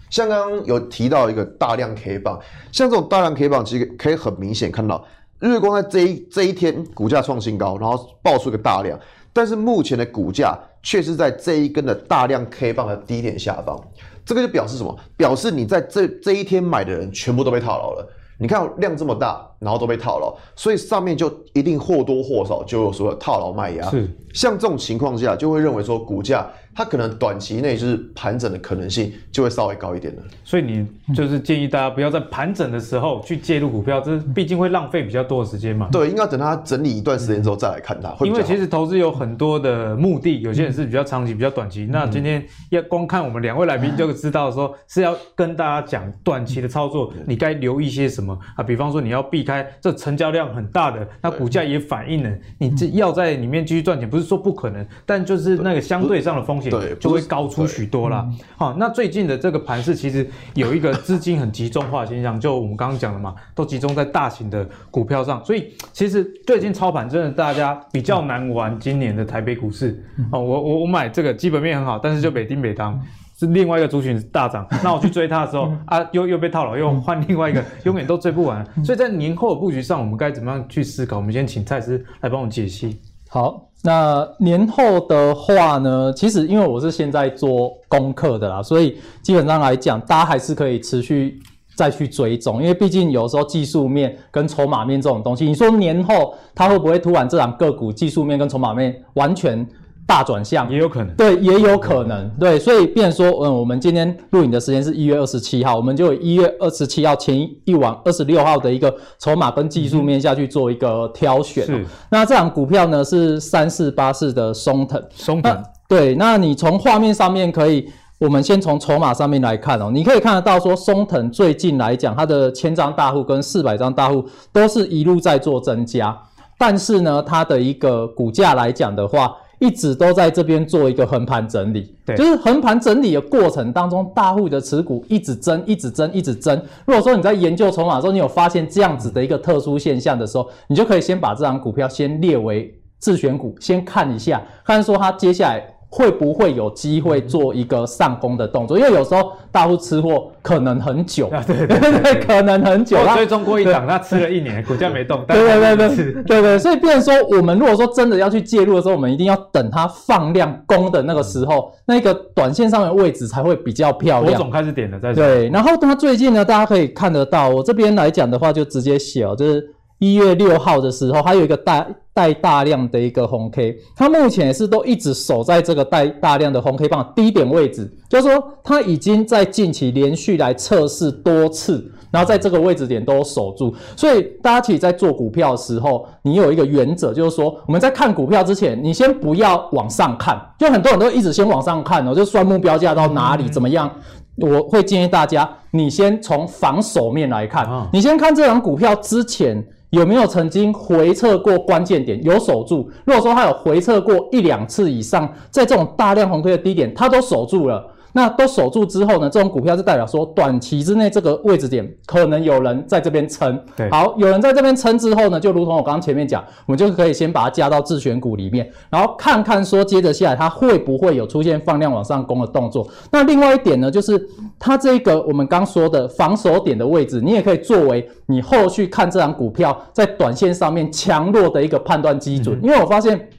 [0.09, 2.39] 像刚刚有提到一个大量 K 棒，
[2.71, 5.05] 像这种大量 K 棒，其实可以很明显看到，
[5.39, 8.99] 日月光在这一这一天股价创新高，然后爆出一个大量，
[9.31, 13.79] 但是目前的股价却是在这一根的大量 K 棒的低点下方，
[14.25, 14.93] 这个就表示什么？
[15.15, 18.15] 表示你在这这一天买的人全部都被套牢了。
[18.41, 23.89] 你看量这么大，然后都被套牢，所以上面就一定或多或少就有所谓套牢卖压。
[23.89, 30.23] 是，像这种情况下，就会认为说股价它可能短期内就是盘整的可能性就会稍微高一点了。
[30.45, 35.89] 所以你就是建议大家不要在盘整的时候去介入股票，这毕竟会浪费比较多的时间嘛。
[35.91, 38.15] 对，应该等它整理一段时间之后再来看它。
[38.25, 41.85] 因为其实投资有很多的目的，有些人是比较长期、比较短期。
[41.91, 48.63] 那今天要光看我们两位来宾就知道说是要跟大家讲短期的操作，你该留意些什么啊？
[48.63, 56.68] 比方说你要避开这成交量很大的，那股价也反映了你这要在里面继续赚钱，不是说不可能，但就是那个相对上的风险。
[56.69, 58.27] 对，就会高出许多啦。
[58.55, 68.79] 好，那最近的这个盘势其实有一个资金很集中化现象，就我们刚刚讲的嘛，都集中在大型的股票上，所以其实最近操盘真的大家比较难玩。
[68.79, 72.99] 今年的台北股市，哦，我我我买这个基本面很好，但是就北丁北当
[73.37, 78.65] 是另外一个族群大涨，那我去追它的时候啊，又又被套牢，又换另外一个，永远都追不完。
[78.83, 81.17] 所以在年后的布局上，我们该怎么样去思考？
[81.17, 82.99] 我们先请蔡司来帮我解析。
[83.29, 83.68] 好。
[83.81, 91.39] 那年后的话呢，其实因为我是现在做功课的啦，所以基本上来讲，大家还是可以持续
[91.75, 99.65] 再去追踪，因为毕竟有时候技术面跟筹码面这种东西，你说年后它会不会突然这两个股技术面跟筹码面完全？
[100.09, 100.67] 大转向。
[100.71, 111.63] 也有可能，对，也有可能，对，所以变成说，嗯，我们今天录影的时间是一月二十七号，我们就以一月二十七号前一晚二十六号的一个筹码跟技术面下去做一个挑选。
[111.63, 117.87] 是，那这档股票呢是三四八四的松腾，松腾，对，那你从画面上面可以，
[118.19, 126.17] 我们先从筹码上面来看哦，你可以看得到说，松腾最近来讲，它的千张大户跟四百张大户都是一路在做增加，
[126.57, 129.35] 但是呢，它的一个股价来讲的话。
[129.59, 136.57] 一直都在这边做一个横盘整理，对，就是横盘整理的过程当中，大户的持股一直增，一直增，一直增。
[136.85, 145.78] 如果说你在研究筹码的时候，你有发现这样子的一个特殊现象的时候，你就可以先把这张股票先列为自选股，先看一下，看说它接下来。
[145.91, 148.77] 会不会有机会做一个上攻的动作？
[148.77, 152.97] 因为有时候大户吃货可能很久，啊、对对 对，可能很久。
[153.15, 155.25] 追踪过一档，他吃了一年，股价没动。
[155.27, 156.59] 对对对对，对对。
[156.59, 164.33] 所以，变成说，我们如果说真的要去介入的时候，我们一定要等它放量攻的那个时候，那个短线上面的位置才会比较漂亮。
[164.33, 165.23] 我总开始点了再说。
[165.23, 169.73] 对，然后它最近呢，大家可以看得到，我这边来讲的话，就直接写哦，就是。
[169.99, 183.75] 一月六号的时候，还有一个带带大量的一个红 K，它目前也是都一直守在这个带大量的红 K 棒低点位置，就是说它已经在近期连续来测试多次，然后在这个位置点都守住。
[183.97, 193.89] 所以大家其实在做股票的时候，你有一个原则，就是说我们在看股票之前，你先不要往上看，就很多人都一直先往上看哦，就算目标价到哪里怎么样。
[194.37, 199.61] 我会建议大家，你先从防守面来看，你先看这档股票之前。
[199.91, 202.89] 有没有曾经回撤过关键点，有守住？
[203.05, 207.85] 如果说它有回撤过一两次以上，在这种大量红 K 的低点，它都守住了。
[208.13, 209.29] 那都守住之后呢？
[209.29, 213.59] 这种股票就代表说，短期之内这个位置点可能有人在这边撑。
[213.75, 222.87] 对，好，有人在这边撑之后呢，就如同我刚刚前面讲，我们就可以先把它加到自选股里面，然后看看说接着下来它会不会有出现放量往上攻的动作。
[223.11, 224.19] 那另外一点呢，就是
[224.57, 232.59] 它这个我们刚说的防守点的位置，你也可以作为你后续看这档股票在短线上面强弱的一个判断基准。
[232.59, 233.29] 嗯、因为我发现。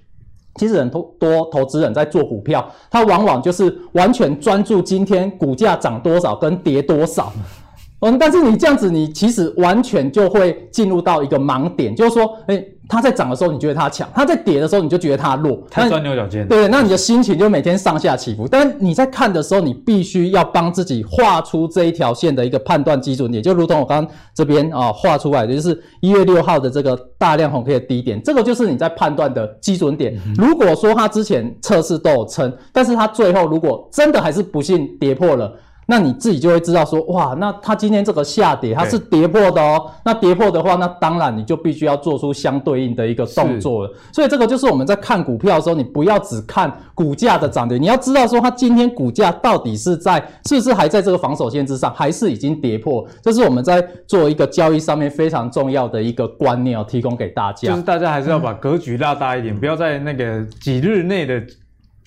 [0.56, 7.32] 其实很多多投资人在做股票，他往往就是完全专注今天股价涨多少跟跌多少。
[8.00, 15.62] 嗯，但是你这样子，你其实完全就会进入到一个盲点，就是说，诶它在涨的时候，你觉得它强；它在跌的时候，你就觉得它弱。
[15.70, 16.46] 它钻牛角尖。
[16.48, 18.48] 对，那你的心情就每天上下起伏。
[18.48, 30.20] 但你在看的时候，你必须要帮自己画出这一条线的一个判断基准点，就如同我刚刚这边啊画出来的，就是一月六号的这个大量红 K 的低点，这个就是你在判断的基准点。
[30.36, 35.52] 如果说它之前测试都有撑，但是它最后如果真的还是不幸跌破了。
[35.90, 39.90] 那你自己就会知道说，哇，那它今天这个下跌，它是跌破的哦。
[40.04, 43.92] 那跌破的话，那当然你就必须要做出相对应的一个动作了。
[44.12, 53.04] 所以这个就是我们在看股票的时候，你不要只看股价的涨跌，你要知道说它今天股价到底是在是不是还在这个防守线之上，还是已经跌破。
[53.20, 57.68] 这是我们在做一个交易上面非常重要的一个观念要提供给大家。
[57.68, 61.42] 就是大家还是要把格局拉大一点，嗯、不要在那个几日内的。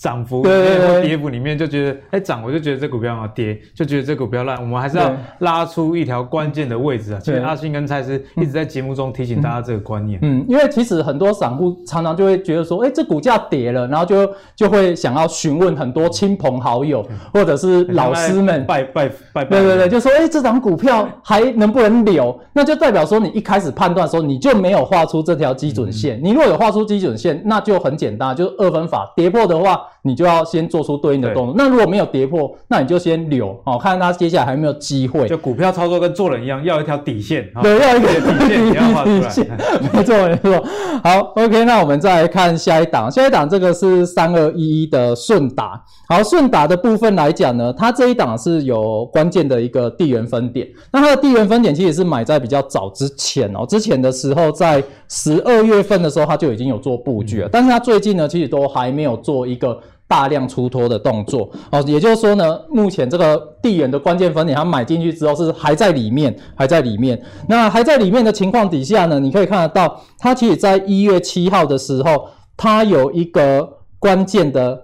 [0.04, 4.58] 涨幅对或跌幅里面就觉得，哎涨、欸、我就觉得这股票好跌，就觉得这股票烂。
[4.60, 7.20] 我们还是要拉出一条关键的位置啊。
[7.24, 10.20] 其实阿信跟蔡司一直在节目中提醒大家这个观念。
[10.22, 17.02] 嗯，因为其实很多散户常常就会觉得说，哎、欸，这股价跌了，然后就就会想要询问很多亲朋好友
[17.34, 19.46] 或者是老师们拜拜拜拜。
[19.46, 22.38] 对对对，就说，哎、欸，这档股票还能不能留？
[22.52, 26.20] 那就代表说你一开始判断的时候你就没有画出这条基准线。
[26.22, 29.80] 你如果有画出基准线，那就很简单，就是二分法，跌破的话。
[30.06, 31.56] 你就要先做出对应的动作。
[31.58, 35.28] 那如果没有跌破，那你就先留哦，看看它接下来还有没有机会。
[35.28, 37.50] 就股票操作跟做人一样，要一条底线。
[37.62, 39.58] 对，要一个底线，你要画出来。
[39.94, 40.64] 没错，没错。
[41.04, 43.10] 好，OK，那我们再来看下一档。
[43.10, 45.82] 下一档这个是三二一一的顺达。
[46.10, 50.68] 好，顺达的部分来讲呢，它这一档是有关键的一个地缘分点。
[50.92, 57.50] 那它的地缘分点其实是买在比较早之前哦，之前的时候在十二月份的时候，它就已经有做布局了。
[57.50, 59.80] 但是它最近呢，其实都还没有做一个。
[60.14, 67.20] 大量出脱的动作哦，也就是说呢，目前这个地缘的关键分点，它买进去之后是还在里面，还在里面。
[67.50, 74.80] 那还在里面的情况底下呢，你可以看得到，它其实在一月七号的时候，它有一个关键的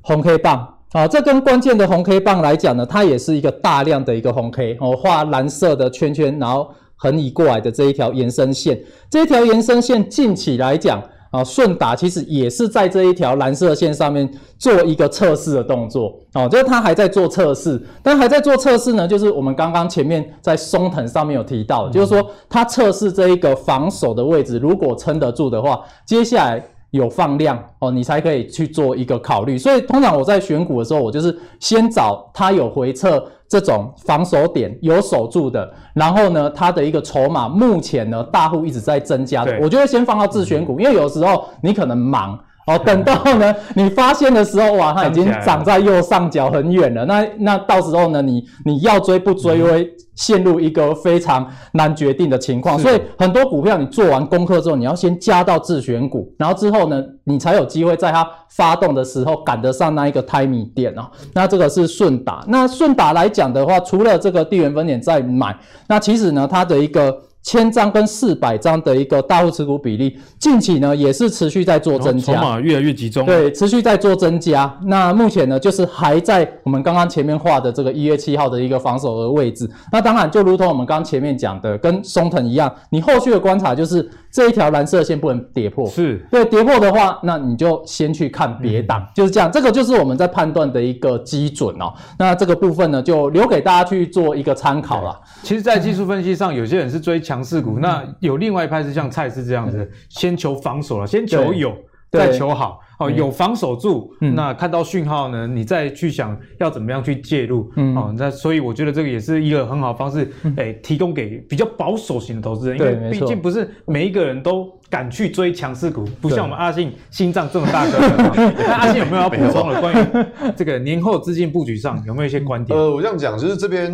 [0.00, 1.06] 红 K 棒啊。
[1.06, 11.00] 这跟关键的红 K 棒来讲呢，它也是一个大量的一个红 K 哦，画蓝色的圈圈，然后横移过来的这一条延伸线，这一条延伸线近期来讲。
[11.34, 29.58] 啊，顺达其实也是在这一条蓝色线上面做一个测试的动作哦，就是它还在做测试，但还在做测试呢，就是我们刚刚前面在松藤上面有提到，就是说它测试这一个防守的位置，如果撑得住的话，接下来有放量哦，你才可以去做一个考虑。
[29.58, 33.20] 所以通常我在选股的时候，我就是先找它有回撤。
[33.54, 42.36] 这种防守点有守住的，然后呢，它的一个筹码目前呢，大户一直在增加的，对我就会先放到自选股，因为有时候你可能忙。
[42.66, 47.04] 哦，等到呢，你发现的时候，哇，它已经涨在右上角很远了。
[47.04, 52.78] 那那到时候呢，你你要追不追，会陷入一个非常难决定的情况。
[52.78, 61.10] 所以很多股票你做完功课之后，你要先加到自选股，然后之后呢，你才有机会在它发动的时候赶得上那一个 timing 点哦。
[61.34, 62.44] 那这个是顺达。
[62.48, 65.56] 那顺达来讲的话，除了这个地缘分点在买，
[65.88, 67.16] 那其实呢，它的一个。
[67.44, 74.74] 千张跟四百张的一个大户持股比例，近期呢也是持续在做增加，筹码越来越集中，对，持续在做增加。
[74.86, 79.70] 那目前呢，就是还在我们刚刚前面画的这个一月七号的一个防守的位置。
[79.92, 89.52] 那当然，就如同我们刚刚前面讲的，跟松藤一样，你后续的观察就是这一条蓝色线不能跌破，是对，跌破的话，那你就先去看别档，嗯、就是这样。
[89.52, 91.92] 这个就是我们在判断的一个基准哦。
[92.18, 95.14] 那这个部分呢，就留给大家去做一个参考了。
[95.42, 97.33] 其实，在技术分析上，有些人是追强。
[97.34, 101.76] 强势股，那有另外一派是像蔡司这样子，嗯、先求防守了，先求有，
[102.18, 102.80] 再求好。
[102.96, 107.68] 哦，有防守住，嗯、那看到讯号呢，你再去想要怎么样去介入。
[107.74, 117.98] 嗯，哦，那所以我觉得这个也是一个很好的方式，嗯、诶，提供给比较保守型的投资人，因为毕竟不是每一个人都敢去追强势股，不像我们阿信心脏这么大个。
[118.56, 120.06] 那阿信有没有要补充的关于
[120.56, 122.78] 这个年后资金布局上有没有一些观点？
[122.78, 123.90] 呃，我这样讲就是这边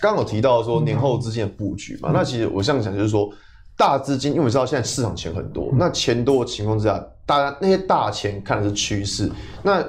[0.00, 3.28] 刚刚有提到说年后资金的布局嘛，嗯、那其实我这样讲就是说。
[3.76, 9.30] 大资金，因为我知道现在市场钱很多，嗯、那钱多的情况之下，大家那些大钱看的是趋势，
[9.62, 9.84] 那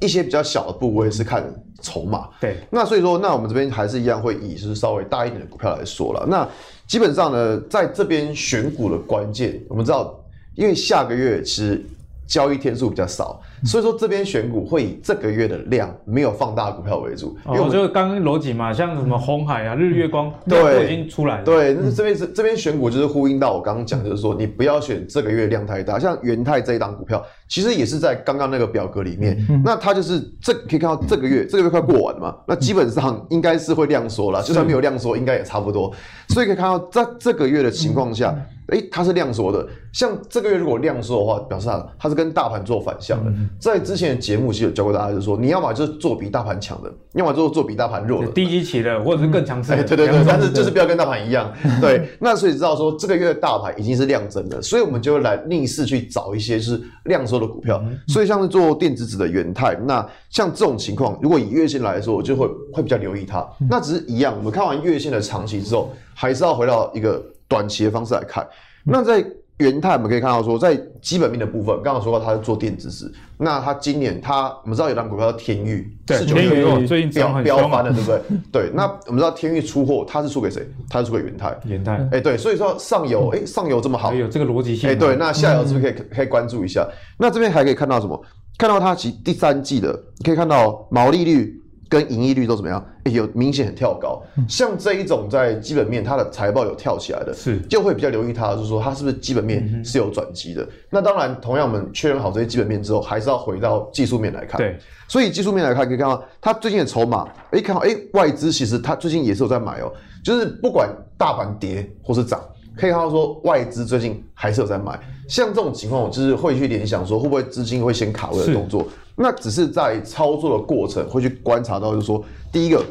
[0.00, 1.44] 一些比较小的部位是看
[1.80, 2.28] 筹码。
[2.40, 6.26] 对，那所以说，那我们这边还是一样会以就是稍微大一点的股票来说了。
[6.28, 6.46] 那
[6.86, 10.14] 基本上呢，在这边选股的关键，我们知道，
[10.54, 11.82] 因为下个月其实
[12.26, 13.40] 交易天数比较少。
[13.64, 21.44] 所以说这边选股会以这个月的量没有放大股票为主，因为我就刚刚逻辑嘛，像什么红海啊、日月光，对已经出来了。
[21.44, 35.92] 对，那这边是这边选股就是呼应到我刚刚讲，就是说你不要选这个月量太大，像元泰这一档股票，其实也是在刚刚那个表格里面，那它就是这可以看到这个月这个月快过完了嘛，那基本上应该是会量缩了，就算没有量缩，应该也差不多。
[36.28, 38.36] 所以可以看到在这个月的情况下。
[38.68, 39.66] 哎，它是量缩的。
[39.92, 43.30] 像这个月如果量缩的话，表示它它是跟大盘做反向的。
[43.30, 49.84] 嗯、在之前的节目其实有教过大家，就是说你要么就是做比大盘强的，要么就是做比大盘弱的，低级期的或者是更强势的。
[49.84, 51.50] 对对对，但是就是不要跟大盘一样。
[51.80, 57.80] 对，那所以知道说这个月的大盘已经是量增的，所以我们就会来逆势去找一些就是量缩的股票。
[57.86, 63.40] 嗯、所以像是做电子纸的元泰，那像这种情况，如果以月线来说，我就会会比较留意它。
[63.60, 68.46] 嗯、那只是一样，我们看完月线的长期之后，还是要回到一个短期的方式来看。
[68.84, 69.24] 那在
[69.58, 78.20] 元泰，我们可以看到说，在基本面的部分，刚刚说到它是做电子纸，那它今年它我们知道有档股票叫天域，对，天钰最近飙飙翻了，对不对？
[78.52, 80.68] 对，那我们知道天域出货，它是出给谁？
[80.90, 86.86] 它是出给元泰，元泰，哎，对，所以说上游，哎，上游这么好，有这个逻辑性，哎，对，那下游是不是可以可以关注一下？
[87.18, 88.22] 那这边还可以看到什么？
[88.58, 91.62] 看到它其第三季的，可以看到毛利率。
[91.88, 92.84] 跟盈利率都怎么样？
[93.04, 100.62] 欸、有明显很跳高，像这一种在基本面它的财报有跳起来的，是就会比较留意它，就是说它是不是基本面是有转机的。
[100.62, 104.58] 嗯、那当然，同样我们确认好这些基本面之后，还是要回到技术面来看。
[104.58, 104.76] 对，
[105.06, 109.92] 所以技术面来看，可以看到它最近的筹码，哎，看到哎，外资其实它最近也是有在买哦，
[110.24, 112.40] 就是不管大盘跌或是涨。
[112.76, 118.86] 可以看到说，外资最近还是有在买，像这种情况，我就是会去联想说，会不会资金会先卡位的动作？
[119.16, 122.84] 是那只是在操作的过程会去观察到，就是说，第一个，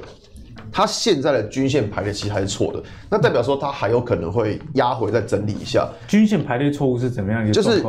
[0.71, 5.87] 它现在的均线排列其实还是错的，那代表说它还有可能会压回再整理一下。
[6.07, 7.53] 均线排列错误是怎么样一个？
[7.53, 7.83] 就是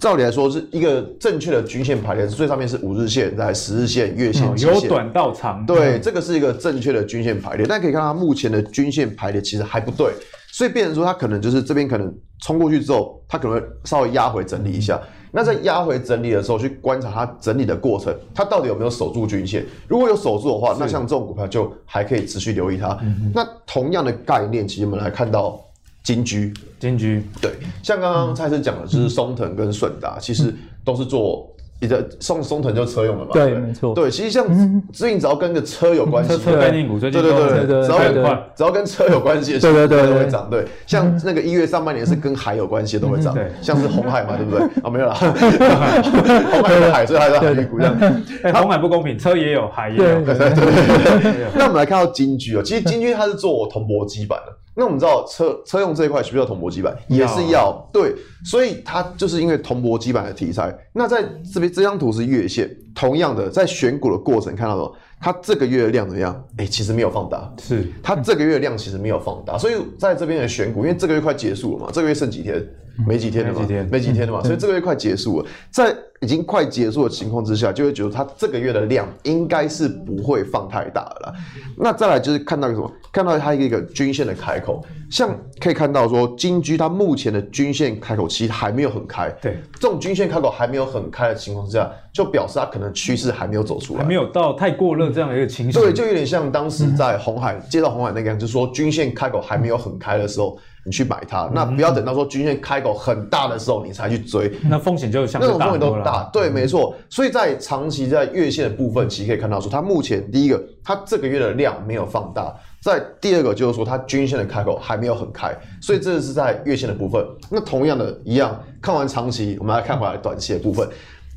[0.00, 5.66] 照理来说，是一个正确的均线排列，最上面是五日线，在十日线、月线、由短到长。
[5.66, 10.10] 对，这个是一个正确的均线排列，但可以看到它目前的均线排列其实还不对。
[10.50, 14.98] 所以变成说，它可能就是这边可能冲过去之后，它可能会稍微压回整理一下。
[15.32, 19.66] 那在压回整理的时候，去观察它整理的过程，它到底有没有守住均线？
[19.88, 22.96] 如果有守住的话，那像这种股票就还可以持续留意它。
[23.34, 25.60] 那同样的概念，其实我们来看到
[26.02, 27.52] 金居，金居对，
[27.82, 30.54] 像刚刚蔡司讲的，就是松藤跟顺达，其实
[30.84, 31.51] 都是做。
[31.82, 33.30] 你的松松藤就车用的嘛？
[33.32, 33.92] 对，没错。
[33.92, 34.46] 对，其实像
[34.92, 40.48] 最近只要跟个车有关系，车概念股最近对对对对，只要只要跟车有关系的，对对对都会涨。
[40.48, 44.64] 对，像那个一月上半年是跟海有关系的都会涨，像是红海嘛，对不对？
[44.84, 48.22] 啊，没有啦， 红海有海，所以它是海股这样。
[48.44, 50.02] 哎，鸿海不公平，车也有，海也有。
[50.22, 51.46] 对对对。
[51.56, 54.52] 那我们来看到金居哦，其实金居它是做铜箔基板的。
[54.74, 56.96] 那我们知道车车用这一块需不需要铜箔基板？
[57.08, 58.14] 也是要对，
[58.44, 60.74] 所以它就是因为铜箔基板的题材。
[60.92, 66.44] 那在这边这张图是月线，同样的在选股的过程看到了，它这个月的量怎么样？
[66.56, 72.66] 哎，其实没有放大，是它这个月的量其实没有放大，所以在这边的选股，因为这个月快结束了嘛，这个月剩几天？
[73.06, 81.34] 没几天了嘛，没几天了嘛，所以这个月快结束了，在已经快结束的情况之下，就会觉得它这个月的量应该是不会放太大了。
[81.76, 82.90] 那再来就是看到一个什么？
[83.12, 89.28] 看到它一个均线的开口，像可以看到说金居它目前的均线开口其实还没有很开。
[89.42, 95.78] 对，这种均线开口还没有很开的情况之下，就表示它可能趋势还没有走出来，还没有到太过热这样的一个情绪。
[95.78, 100.56] 对，就有点像当时在红海接到红海那个样，就是说均线开口还没有很开的时候。
[100.84, 106.28] 你去买它，那不要等到说均线开口很大的时候你才去追，嗯、那风险就那种风险都大。
[106.32, 106.94] 对，没错。
[107.08, 112.52] 所以在长期在月线的部分，其实可以看到说，它目前第一个，它这个月的量没有放大；
[112.82, 115.56] 在第二个就是说，它均线的开口还没有很开。
[115.80, 117.24] 所以这是在月线的部分。
[117.48, 120.88] 那同样的一样，看完长期，我们来看回来短期的部分。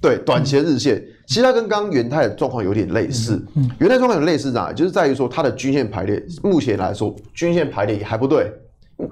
[0.01, 3.43] 对，短期的日线，其实它跟刚刚元泰的状况有点类似。
[3.79, 4.73] 元泰状况有类似哪？
[4.73, 8.51] 就是在于说它的均线排列，目前来说均线排列还不对。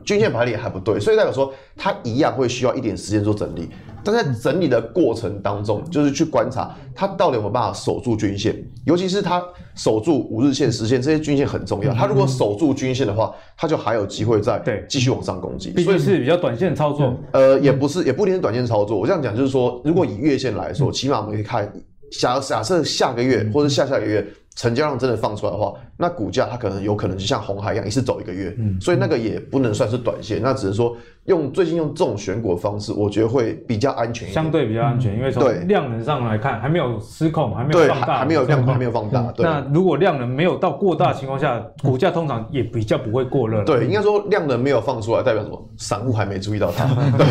[0.06, 3.70] 均线排列还不对，所以代表说它一样会需要一点时间做整理。
[4.06, 8.54] 但在整理的过程当中，就是去观察它到底有没有办法守住均线，
[8.86, 9.42] 尤其是它
[9.76, 11.94] 守住五日线、十线这些均线很重要。
[11.94, 15.72] 它如果守住均线的话，它就还有机会再继续往上攻击。
[15.82, 19.00] 所以是比较短线操作，呃，也不是，也不一定是短线操作。
[19.00, 21.72] 我这样讲就是说，如果以月线来说，起码我们可以看，
[22.20, 24.26] 假假设下个月或者下下个月。
[24.56, 30.96] 成交量真的放出来的话，那股价它可能有可能就像红海一样，一次走一个月，嗯，所以那个也不能算是短线，那只是说。
[31.26, 39.34] 用最近用这种选股的方式，我觉得会比较安全一点，相对比较安全，因为从量能上来看，还没有失控，还没有放大，还没有量还没有放大。
[39.38, 43.64] 那如果量能没有到过大的情况下，股价通常也比较不会过热。
[43.64, 45.70] 对，应该说量能没有放出来，代表什么？
[45.78, 46.86] 散户还没注意到它。
[47.18, 47.26] 对，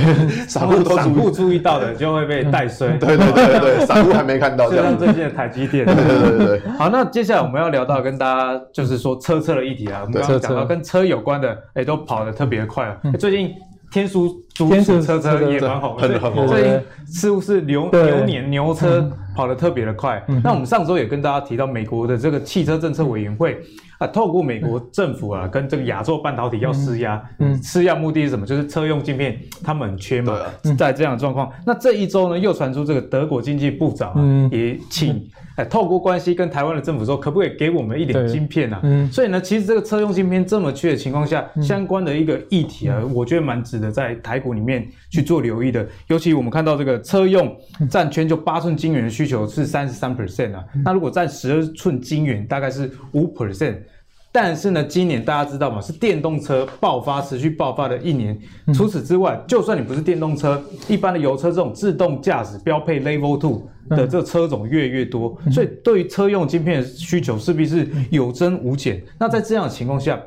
[0.49, 2.97] 散户都 散户注意到的就会被带衰。
[2.97, 4.71] 对对对对，散户还没看到。
[4.71, 5.85] 就像最近的台积电。
[5.85, 6.71] 对对对对。
[6.79, 12.97] 好，那接下来我们要聊到跟大家就是说车车的议题啊，我们刚刚讲到跟车有关的，哎，都跑得特别快啊。
[13.19, 13.53] 最近。
[13.93, 14.71] 天书、猪
[15.03, 16.47] 车车也蛮好，很很好。
[16.47, 20.25] 最近似乎是牛牛年牛车跑得特别的快。
[20.29, 23.61] 嗯、那我们上周也跟大家提到，美国的这个汽车政策委员会
[23.99, 28.47] 啊，透过美国政府啊，跟这个亚洲半导体要施压，嗯，施压目的是什么？
[28.47, 30.39] 就是车用晶片他们很缺嘛，
[30.79, 35.23] 在这样的状况，那这一周呢，又传出这个德国经济部长啊，也请。
[35.57, 38.81] 哎，透过关系跟台湾的政府说，可不可以给我们一点晶片啊？
[38.83, 45.87] 嗯，所以呢，其实这个车用晶片这么缺的情况下，嗯、相关的一个议题啊，嗯、我觉得蛮值得在台股里面去做留意的。
[46.09, 47.57] 尤其我们看到这个车用
[47.91, 53.77] 占全球八寸晶圆的需求是三十三 percent 啊，嗯、那如果占十二寸晶圆大概是五 percent。
[54.35, 55.79] 但是呢，今年大家知道吗？
[55.79, 58.37] 是电动车爆发、持续爆发的一年。
[58.73, 69.03] 除此之外，就算你不是电动车，一般的油车这种自动驾驶标配 Level Two 的这个车种越来越多，所以对于车用晶片的需求势必是有增无减。
[69.19, 70.19] 那在这样的情况下，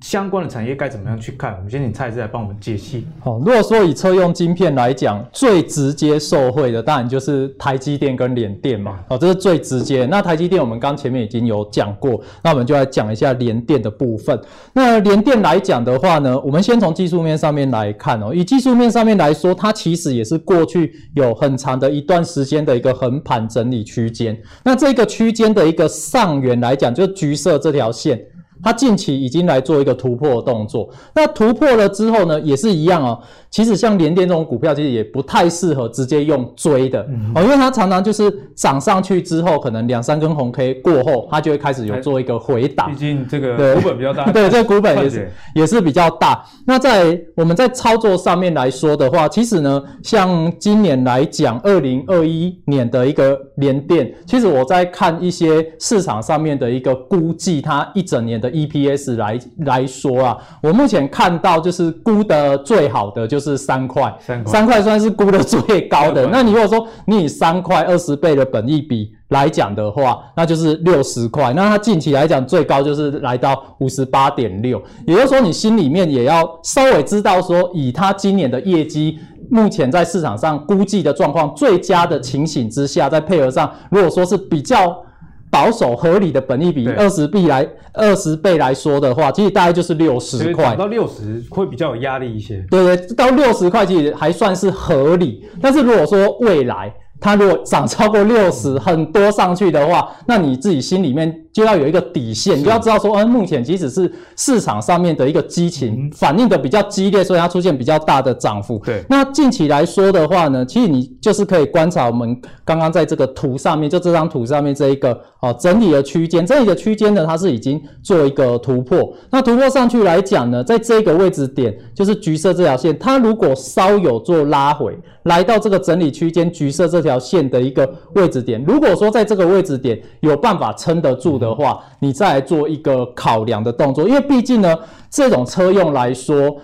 [0.00, 1.54] 相关的产业该怎么样去看？
[1.56, 3.06] 我们先请蔡司来帮我们解析。
[3.20, 8.98] 好，如果说以车用晶片来讲，最直接受惠的当然就是台积电跟联电嘛。
[9.08, 10.06] 哦，这是最直接。
[10.06, 14.40] 那台积电我们刚前面已经有讲过，那我们就来讲一下联电的部分。
[14.72, 18.32] 那联电来讲的话呢，我们先从技术面上面来看哦。
[18.34, 24.36] 以技术面上面来说，它其实也是过去有很长的一段时间的一个横盘整理区间。
[24.64, 28.18] 那这个区间的一个上缘来讲，就橘色这条线。
[28.62, 33.20] 它近期已经来做一个突破的动作，那突破了之后呢，也是一样哦。
[33.50, 37.00] 其实像联电这种股票，其实也不太适合直接用追的
[37.34, 42.90] 哦，因为它常常就是涨上去之后，可能两三根红 K 过后，它就会开始有做一个回档。
[42.90, 46.44] 毕竟这个股本比较大， 对，这个股本也是也是比较大。
[46.66, 63.50] 那在我们在操作上面来说的话，其实呢，像今年来讲，二零二一年的一个联电，其实我在看一些市场上面的一个估计，它一整年的 EPS 来来说啊，我目前看到就是估的最好的就是。
[63.50, 66.24] 是三块，三块算是估的最高的。
[66.28, 71.52] 那你如果说你以三块二十倍的本益比来讲的话，那就是六十块。
[71.52, 79.18] 那它近期来讲最高就是来到五十八点六，也就是说你心里面也要稍微知道说，以它今年的业绩，
[79.50, 85.04] 目前在市场上估计的状况最佳的情形之下，再配合上，如果说是比较。
[85.52, 90.76] 保守合理的本益比二十倍来二十倍来说的话，其实大概就是六十块。
[90.76, 92.64] 到六十会比较有压力一些。
[92.70, 95.44] 对对，到六十块其实还算是合理。
[95.60, 101.44] 但是如果说未来它如果涨超过六十，很多上去的话，那你自己心里面。
[101.52, 108.80] 就要有一个底线，你就要知道说，嗯，目前即使是市场上面的一个激情反应的比较激烈，所以它出现比较大的涨幅。
[108.84, 119.12] 对，那近期来说的话呢，其实你就是可以观察我们刚刚在这个图上面，就这张图上面这一个哦整理的区间，整理的区间呢，它是已经做一个突破。
[119.30, 134.78] 那突破上去来讲呢，在这个位置点，就是橘色这条线，它如果稍有做拉回，来到这个整理区间橘色这条线的一个位置点，如果说在这个位置点有办法撑得住的话，你再来做一个考量的动作，因为毕竟呢，
[135.10, 136.54] 这种车用来说，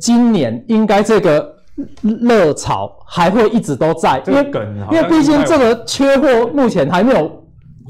[0.00, 1.56] 今年应该这个
[2.02, 4.50] 热潮还会一直都在，因为
[4.92, 7.30] 因为毕竟这个缺货目前还没有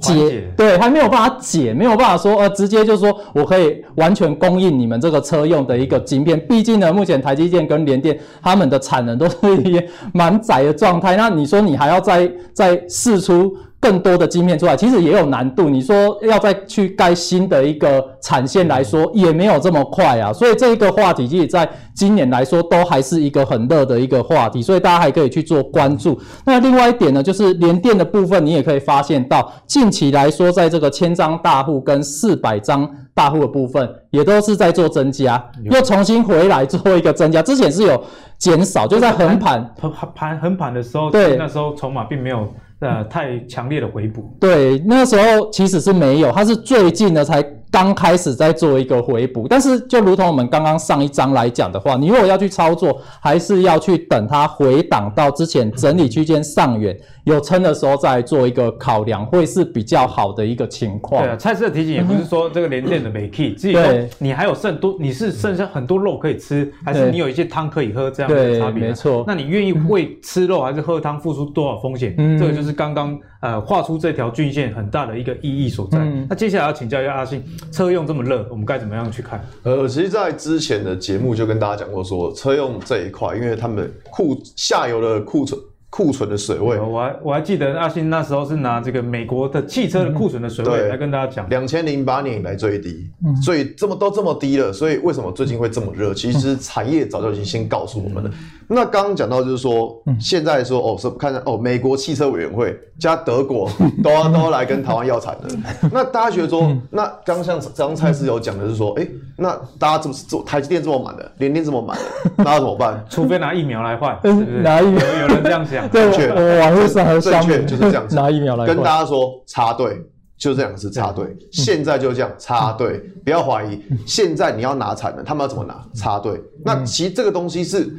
[0.00, 13.54] 解，对，还没有办法解，没有办法说呃直接就说我可以完全供应你们这个车用的一个晶片，毕竟呢，目前台积电跟联电他们的产能都是一些蛮窄的状态，那你说你还要再再试出？
[13.80, 15.70] 更多的晶片出来，其实也有难度。
[15.70, 20.30] 你说要再去盖新的一个产线来说，也没有这么快啊。
[20.30, 24.60] 所以这一个话题，其实在今年来说，都还是一个很热的一个话题。
[24.60, 26.20] 所以大家还可以去做关注。
[26.44, 37.40] 那另外一点呢，就是联电的部分，你也可以发现到，近期来说，在这个千张大户跟四百张大户的部分，也都是在做增加，又重新回来做一个增加。
[37.40, 38.04] 之前是有
[38.36, 42.46] 减少，就在横盘横盘横盘的时候，对，那时候筹码并没有。
[42.80, 47.42] 呃，太强烈的回补，对，那时候其实是没有，它是最近的才。
[47.70, 61.22] 刚开始在做一个回补，但是就如同我们刚刚上一章来讲的话，你如果要去操作，还是要去等它回档到之前整理区间上缘有撑的时候再做一个考量，会是比较好的一个情况。
[61.22, 63.84] 对啊，蔡司的提醒也不是说这个连电的没 key，自己说
[64.18, 68.88] 你还有剩多，你是剩下很多肉可以吃，还是你有一些汤可以喝这样的差别？
[68.88, 69.24] 没错。
[69.26, 72.14] 那你愿意为吃肉还是喝汤付出多少风险？
[72.18, 75.98] 嗯，这个就是刚刚呃画出这条均线很大的一个意义所在。
[75.98, 77.42] 嗯，那接下来要请教一下阿信。
[77.72, 79.44] 车用这么热，我们该怎么样去看？
[79.62, 96.14] 呃，其实，在之前的节目就跟大家讲过说，说车用这一块，因为他们库下游的库存库存的水位，我还我还记得阿信那时候是拿这个美国的汽车的库存的水位来跟大家讲，两千零八年以来最低，嗯、所以这么都这么低了，所以为什么最近会这么热？
[96.14, 98.30] 其实产业早就已经先告诉我们了。
[98.72, 103.68] 那刚刚讲到就是说，现在说哦，是看哦，美国汽车委员会加德国
[104.02, 105.48] 都要都要来跟台湾要产的。
[105.90, 109.06] 那大家觉得说，那刚像刚蔡司有讲的是说，哎，
[109.36, 112.04] 那大家这么做台积电这么满的，联电这么满的，
[112.44, 113.04] 那要怎么办？
[113.10, 114.16] 除非拿疫苗来换，
[114.62, 118.66] 拿疫苗有人这样想，对，我网络上还正确就是这样子，拿疫苗来。
[118.66, 120.00] 跟大家说插队。
[120.38, 123.78] 就这两个字插队，现在就这样插队，不要怀疑。
[124.06, 125.78] 现在你要拿产能，他们要怎么拿？
[125.94, 126.40] 插队。
[126.64, 127.94] 那其实这个东西是，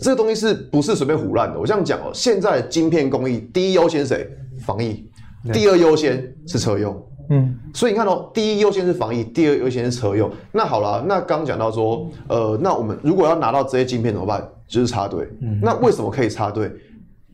[0.00, 1.58] 这个东西是不是随便胡乱的？
[1.58, 4.28] 我这样讲哦，现在的晶片工艺第一优先谁？
[4.64, 5.08] 防疫，
[5.52, 7.00] 第二优先是车用。
[7.28, 10.30] 嗯，所以你看哦，第一优先是防疫，第二优先是车用。
[10.52, 14.46] 那好了，那刚讲到说，呃，那我们如果要拿到这些晶片怎么办？
[14.68, 15.28] 就是插队。
[15.60, 16.70] 那为什么可以插队？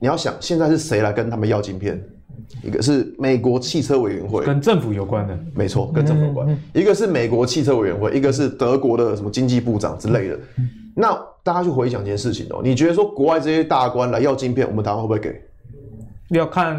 [0.01, 2.03] 你要想，现在是谁来跟他们要晶片？
[2.63, 6.59] 一个是美国汽车委员会，跟政府有关的，没错，跟政府有关。
[6.75, 10.39] 一个是美国汽车委员会，一个是德国的什么经济部长之类的。
[10.95, 15.43] 那大家去回想一件事情哦，你觉得说国外这些大官来要晶片，我们台湾会不会给？
[16.31, 16.75] 要看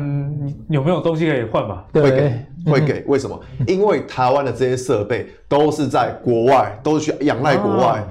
[0.68, 1.86] 有没有东西可以换吧。
[1.94, 3.04] 会给，会给。
[3.06, 3.40] 为什么？
[3.68, 8.04] 因为台湾的这些设备都是在国外，都是去仰赖国外。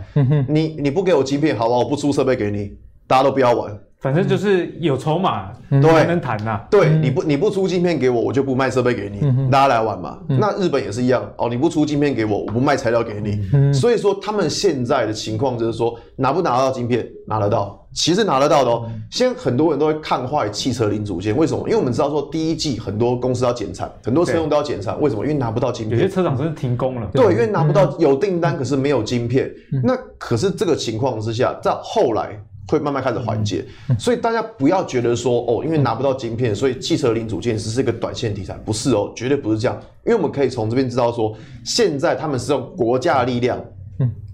[0.47, 2.77] 你你不给我晶片，好吧，我不出设备给你，
[3.09, 3.77] 大家都不要玩。
[4.03, 6.61] 反正就是有筹码，对还能谈呐。
[6.69, 10.19] 对，你不你不出晶片给我，我就不卖设备给你，大家来玩嘛。
[10.29, 13.73] 那日本也是一样哦，你不出晶片给我，我不卖材料给你。
[13.73, 18.91] 所以说他们现在的情况就是说，拿不拿得到晶片，拿得到，其实拿得到的哦。
[19.09, 21.61] 现在很多人都会看坏汽车零组件，为什么？
[21.69, 25.23] 因为我们知道说第一季很多公司要减产，很多车用都要减产，为什么？
[25.25, 27.09] 因为拿不到晶片，有些车厂真的停工了。
[27.13, 29.49] 对，因为拿不到有订单，可是没有晶片。
[29.85, 32.37] 那可是这个情况之下，在后来。
[32.69, 33.65] 会慢慢开始缓解，
[33.99, 39.79] 所以大家不要觉得说哦，因为拿不到晶片，所以汽车零组件只是一个短线题材，不是哦，绝对不是这样。
[40.05, 43.63] 因为我们可以从这边知道说，现在他们是用国家的力量，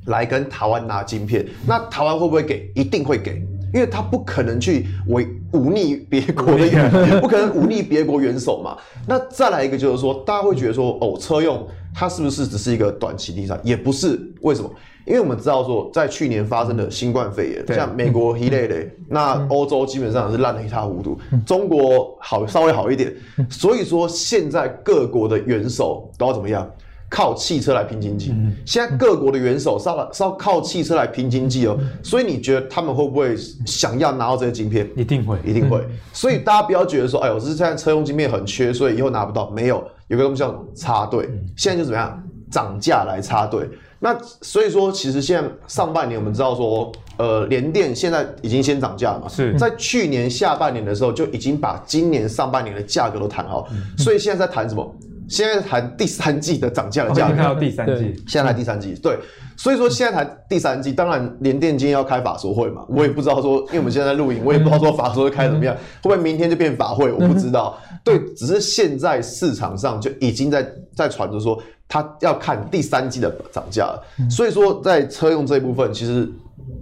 [0.07, 2.71] 来跟台湾拿晶片，那台湾会不会给？
[2.75, 3.43] 一定会给，
[3.73, 6.91] 因为他不可能去违忤逆别国的元，
[7.21, 8.77] 不可能忤逆别国元首嘛。
[9.07, 13.59] 那再来一个就是说，大家会觉得说哦，车用它是不是只是一个短期题材？
[13.63, 14.71] 也不是，为什么？
[15.07, 23.11] 因为我们知道说，在去年发生的新冠肺炎，像美国一类的，那欧洲基本上是烂得一塌糊涂，中国好稍微好一点，
[23.49, 26.71] 所以说现在各国的元首都要怎么样？
[27.11, 28.35] 靠汽车来拼经济。
[28.65, 33.37] 现在各国的元首是要是要靠汽车来拼经济哦，所以你觉得他们会不会
[33.67, 34.89] 想要拿到这些晶片？
[34.97, 35.83] 一定会，一定会。
[36.13, 39.51] 所以大家不要觉得说，哎呦，是现在车用晶片很缺，所以以后拿不到。
[39.51, 42.23] 没有，有个东西叫插队，现在就怎么样？
[42.51, 43.69] 涨价来插队。
[44.01, 54.97] 那所以说，其实现在上半年我们知道说，呃，联电现在已经先涨价了嘛，是在去年下半年的时候就已经把今年上半年的价格都谈好，所以现在在谈什么？
[55.29, 57.35] 现在谈第三季的涨价的价格。
[57.35, 59.19] 看到第三季，现在谈第三季，对，
[59.57, 67.79] 所以说现在谈第三季，当然联电今天要开法说会嘛，我也不知道说，因为我们现在在录影，我也不知道说法说会开怎么样，会不会明天就变法会， 我不知道。
[68.03, 71.63] 对，只是现在市场上就已经在在传着说。
[71.91, 76.31] 他要看第三季的涨价了，所以说在车用这一部分，其实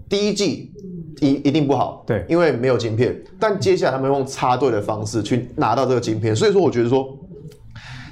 [0.08, 0.72] 第一季
[1.20, 3.16] 一一定不好，对，因为没有晶片。
[3.38, 7.16] 但接下来他们用插队的方式去拿到这个晶片，所以说我觉得说，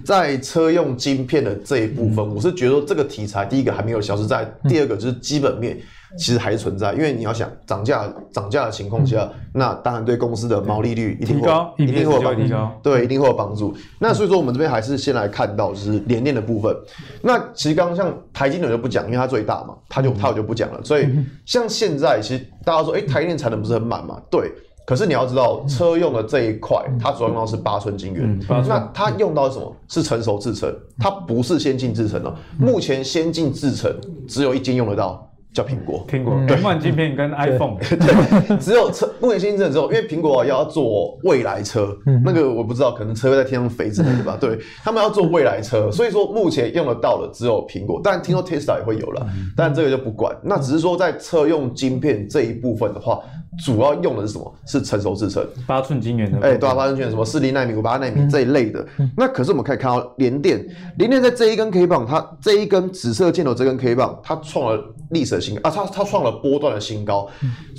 [0.04, 5.78] 在车用晶片的这一部分，我是觉得说这个题材第一个还没有消失在，第二个就是基本面。
[6.16, 13.74] 其实还是存在，因为你要想涨价涨价的情况下，那当然对公司的毛利率一定高，一定会有帮助，对，一定会有帮助。
[13.98, 16.72] 那所以说，我们这边还是先来看到就是联电的部分。
[17.20, 20.80] 那其实刚刚像台积电就不讲，因为它最大嘛，它就它我就不讲了。
[20.84, 21.08] 所以
[21.44, 24.22] 像现在，其实大家说，哎，台积电产能不是很满嘛？
[24.30, 24.52] 对。
[24.86, 29.74] 可是你要知道，车用的这一块，它主要用到是八寸晶圆，那它用到什么？
[29.88, 32.36] 是成熟制程，它不是先进制程了。
[32.58, 33.94] 目前先进制程
[34.28, 35.30] 只有一间用得到。
[35.54, 44.36] 叫苹果，苹果对，换晶片跟 iPhone， 对，只有车目前新政之后，因为苹果要做未来车，那个我不知道，可能车会在天上飞之类的吧？
[44.38, 49.24] 对，他们要做未来车，所以说目前用得到的只有苹果，但听说 Tesla 也会有了，
[49.56, 50.36] 但这个就不管。
[50.42, 53.20] 那只是说在车用晶片这一部分的话，
[53.64, 54.54] 主要用的是什么？
[54.66, 58.84] 是成熟制程，八寸晶圆的，哎，对啊，八寸晶圆，什么四零纳米、五八纳米这一类的。
[59.16, 60.66] 那可是我们可以看到联电，
[60.98, 67.28] 联电在这一根 K 棒，它这一根紫色箭头这根 K 棒，它创了历史啊，它它创了波段的新高。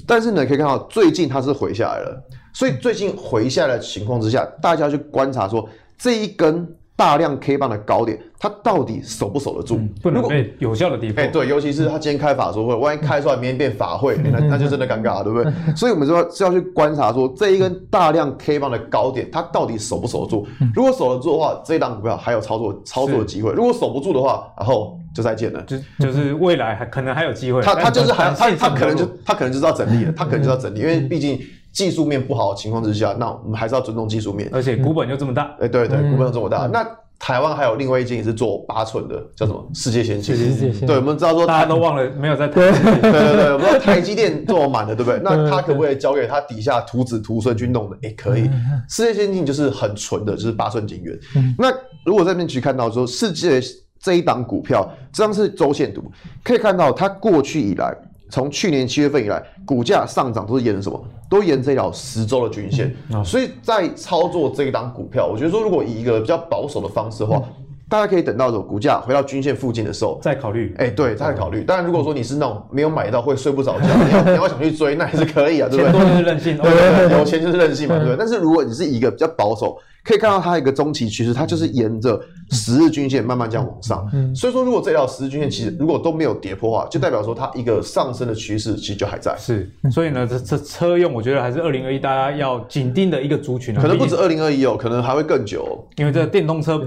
[0.05, 9.75] 但是呢，可以看到最近它是回下来了，所以最近回下来的情况之下，大家去观察说这一根大量 K 棒的高点，它到底守不守得住？
[9.75, 11.21] 嗯、不能被有效的跌破。
[11.21, 15.51] 哎、欸，对，尤其是他今天开法说会，万一开出来明天变法会，欸、 那那就真的尴尬了，对不对？
[15.75, 20.47] 所以我们说是要去观察说这一根大量 K 棒的高点，它到底守不守得住？
[20.73, 25.61] 如果守得住的话，这一档股票还有操作操作的机会；如果守不住的话，然后就再见了。
[25.63, 27.61] 就就是未来还可能还有机会。
[27.61, 31.37] 他他就是还他他可能就他可能就是要整理了，他可能就是要整理，因为毕竟。
[31.75, 34.49] 技术面不好的情况之下，那我们还是要尊重技术面。
[34.53, 36.65] 而且股本又这么大，哎、嗯，对对，股本又这么大。
[36.65, 36.87] 嗯、那
[37.19, 39.69] 台湾还有另外一间也是做八寸的，叫什么？
[39.73, 40.35] 世界先进。
[40.35, 40.87] 世界先进。
[40.87, 42.53] 对，我们知道说大家都忘了没有在台。
[42.53, 45.19] 对对对对，我们知道台积电做满了，对不对？
[45.21, 47.97] 那他可不可以交给他底下徒子徒孙去弄的？
[48.03, 48.49] 哎，可以。
[48.89, 51.17] 世界先进就是很纯的，就是八寸晶圆。
[51.35, 51.73] 嗯、那
[52.05, 53.61] 如果在面去看到说世界
[53.99, 56.01] 这一档股票，这张是周线图，
[56.41, 57.93] 可以看到它过去以来。
[58.27, 60.99] 从去年七月份以来，股价上涨都是沿着什么？
[61.35, 62.95] 都沿这条十周的均线。
[63.23, 67.43] 所以在操作这一档股票，我觉得说，如果以一个比较保守的方式的话，嗯、
[67.89, 70.73] 大家可以等到股价回到均线附近的时候再考虑。
[70.77, 71.63] 哎、欸，对，再考虑。
[71.63, 75.91] 当然，如果说你是那种没有买到会睡不着觉， 你要你要想去追，那也是可以啊，对不对？
[75.91, 78.15] 钱多就是任性， 对对对，有钱就是任性嘛，对不对？
[78.17, 79.77] 但是如果你是一个比较保守。
[80.05, 82.17] 可以看到它一个中期趋势，它就是沿着
[82.51, 84.07] 十日均线慢慢这样往上。
[84.13, 89.35] 嗯，所以说如果这条十日均线其实如果都没有跌破的话，就代表说它一个上升的趋势其实就还在。
[89.39, 93.81] 是，所以呢，这这车用我觉得还是二零二一大家要紧盯的一个族群啊。
[93.81, 95.83] 可能不止二零二一哦，可能还会更久。
[95.97, 96.79] 因为这个电动车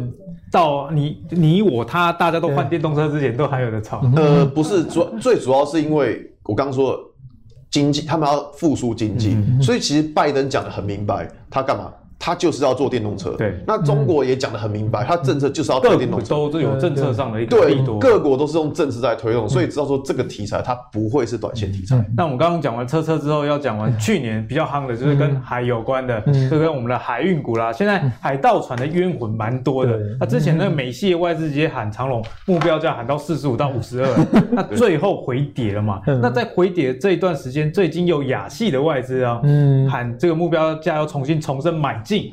[0.53, 4.01] 到你你我他大家都换电动车之前都还有的炒。
[4.15, 6.99] 呃，不是主最主要是因为我刚说了
[7.69, 11.93] 经济，他们要复苏经济，所以其实拜登讲的很明白，他干嘛？
[12.19, 13.55] 他就是要做电动车，对。
[13.67, 17.99] 那中国也讲得很明白，它政策就是要做电动车，都有政策上的一个力度。
[17.99, 22.05] 对，各国都是用政策在推动，所以知道说这个题材它不会是短线题材。
[22.17, 27.73] 那我们刚刚讲完车车之后，要讲完去年比较夯的，就是跟海有关的，就跟我们的海运股啦。
[27.73, 29.99] 现在海盗船的冤魂蛮多的。
[30.19, 36.01] 那之前那个美系外资直接喊长龙目标价喊到四十五到五十二， 那最后回跌了嘛？
[36.07, 39.41] 那在回跌这一段时间，最近有亚系的外资啊，
[39.89, 42.33] 喊这个目标价要重新重新买进。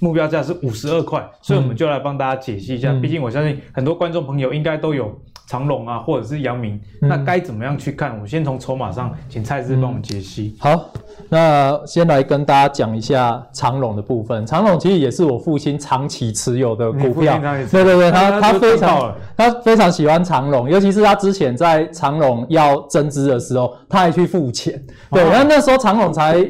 [0.00, 2.92] 目标价是五十二块，所以我们就来帮大家解析一下。
[3.00, 5.16] 毕竟我相信很多观众朋友应该都有
[5.52, 8.18] 长荣啊，或者是阳明，那该怎么样去看？
[8.22, 10.56] 我先从筹码上，请蔡司帮我们解析。
[10.58, 10.86] 好，
[11.28, 14.46] 那先来跟大家讲一下长荣的部分。
[14.46, 17.38] 长荣其实也是我父亲长期持有的股票，
[17.70, 24.82] 对对对，他他非常他非常喜欢长隆，尤其是他之前在长隆要增资的时候，他还去付钱。
[25.10, 26.42] 对，然后那时候长隆才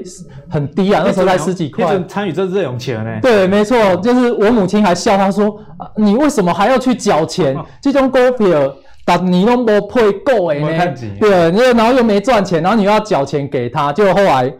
[0.48, 3.18] 很低啊，那时候才十几块，参与这这种钱呢？
[3.20, 7.56] 对，没错，就是我母亲还笑他说：“啊、你为什么还要去缴钱？
[7.82, 8.72] 这种股票，
[9.04, 10.94] 但你都没配够哎呢？
[11.18, 14.52] 对，然后又没赚钱，然后你又要缴钱给他，就后来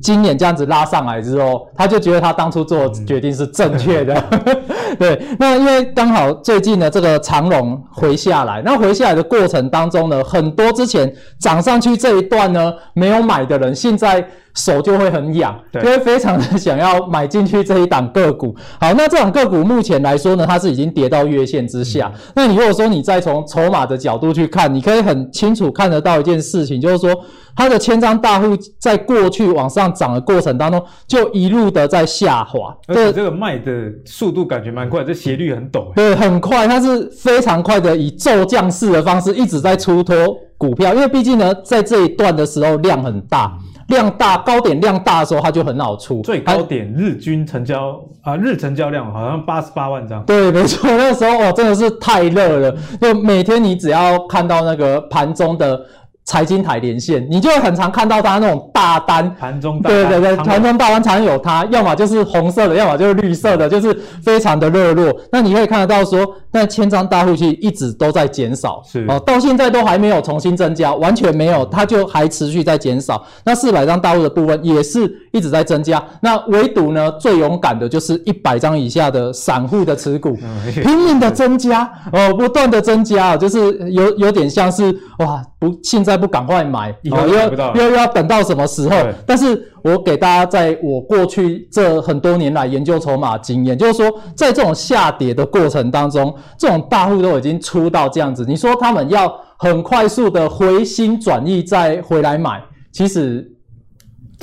[0.00, 4.14] 今年这样子拉上来之后，他就觉得他当初做决定是正确的。
[4.30, 4.56] 嗯、
[4.98, 14.26] 对，那因为刚好最近呢，这个长龙回下来，那回下来的过程当中呢，很多之前涨上去这一段呢没有买的人，现在。
[14.56, 18.54] 手就会很痒，就会非常的想要买进去这一档个股。
[18.80, 22.12] 好，那这档个股目前来说呢，它是已经跌到月线之下。
[22.36, 27.12] 那你如果说你再从筹码的角度去看，你可以很清楚看得到一件事情，就是说
[27.56, 32.72] 它的千张大户在过去往上涨的过程当中，就一路的在下滑。
[32.86, 35.92] 而且这个卖的速度感觉蛮快，这斜率很陡。
[35.94, 40.16] 对，很快，它是非常快的，以骤降式的方式一直在出脱
[40.56, 40.94] 股票。
[40.94, 43.58] 因为毕竟呢，在这一段的时候量很大。
[43.88, 46.22] 量大，高点量大的时候，它就很好出。
[46.22, 50.24] 最高点日均成交啊，日成交量好像八十八万张。
[50.24, 52.74] 对，没错，那时候哦，真的是太热了。
[53.00, 55.80] 就每天你只要看到那个盘中的。
[56.24, 65.14] 财经台连线，你就会很常看到它那种大单，盘中大单，对对对，盘中大单常有它，要么就是红色的，要么就是绿色的，就是非常的热络。
[65.30, 73.22] 那你可以看得到说，那千张大户其实一直都在减少，是哦，到现在都还没有重新增加，完全没有，它就还持续在减少。
[73.44, 75.00] 那四百张大户的部分也是
[75.32, 80.34] 一直在增加，那唯独呢最勇敢的就是一百张以下的散户的持股，
[80.82, 83.58] 拼命的增加哦，不断的增加，就是
[83.90, 84.84] 有有点像是
[85.18, 86.14] 哇，不现在。
[86.14, 88.96] 不赶快买，以后又要又要等到什么时候？
[89.26, 102.60] 但是我给大家在我过去这很多年来研究筹码经验，就是说，在这种下跌的过程当中，这种大户都已经出到这样子，你说他们要很快速的回心转意再回来买，
[102.90, 103.53] 其实。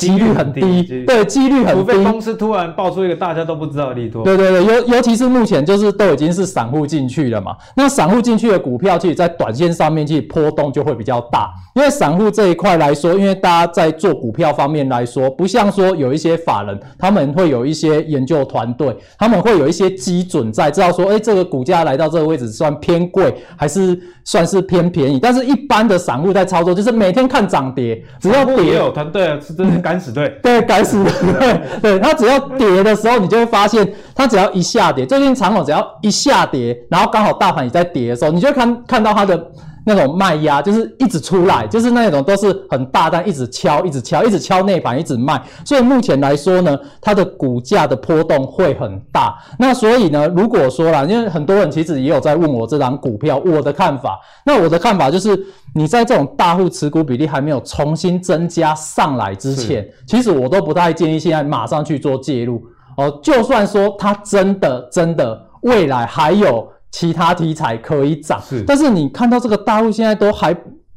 [0.02, 1.82] 几率很低，对，几率很低。
[1.82, 4.24] 除非公司突然爆出一个大家都不知道的利多。
[4.24, 11.52] 对对对，尤尤其是目前就是都已经是散户进去了嘛，那散户进去的股票，其实，在短线上面其实波动就会比较大。
[11.76, 25.20] 因为散户这一块来说，因为大家在做股票方面来说，不像说有一些法人，他们会有一些研究团队，他们会有一些基准在，知道说，哎，这个股价来到这个位置算偏贵，还是算是偏便宜。
[25.20, 33.86] 但是，一般的散户在操作，就是每天看涨跌，只要跌也有团队啊，是真的敢死队，对，敢死队，对，对，他只要跌的时候，你就会发现，
[34.16, 39.48] 他只要一下跌，最近长龙只要一下跌，然后刚好大盘也在跌的时候，你就看看到它的。
[39.84, 45.41] 那种卖压就是一直出来，就是那种都是很大单，一直敲，一直敲，一直敲内盘，一直卖。
[45.65, 49.38] 所以目前来说呢，它的股价的波动会很大。
[49.57, 54.19] 那所以呢，如果说啦，因为很多人其实也有在问我这档股票我的看法。
[54.45, 55.38] 那我的看法就是，
[55.73, 62.61] 你在这种大户持股比例还没有重新增加上来之前，其实我都不太建议现在马上去做介入
[62.97, 63.19] 哦。
[63.23, 66.67] 就算说它真的真的未来还有。
[66.92, 70.54] 其他题材可以涨，是，但是你看到这个大户现在都还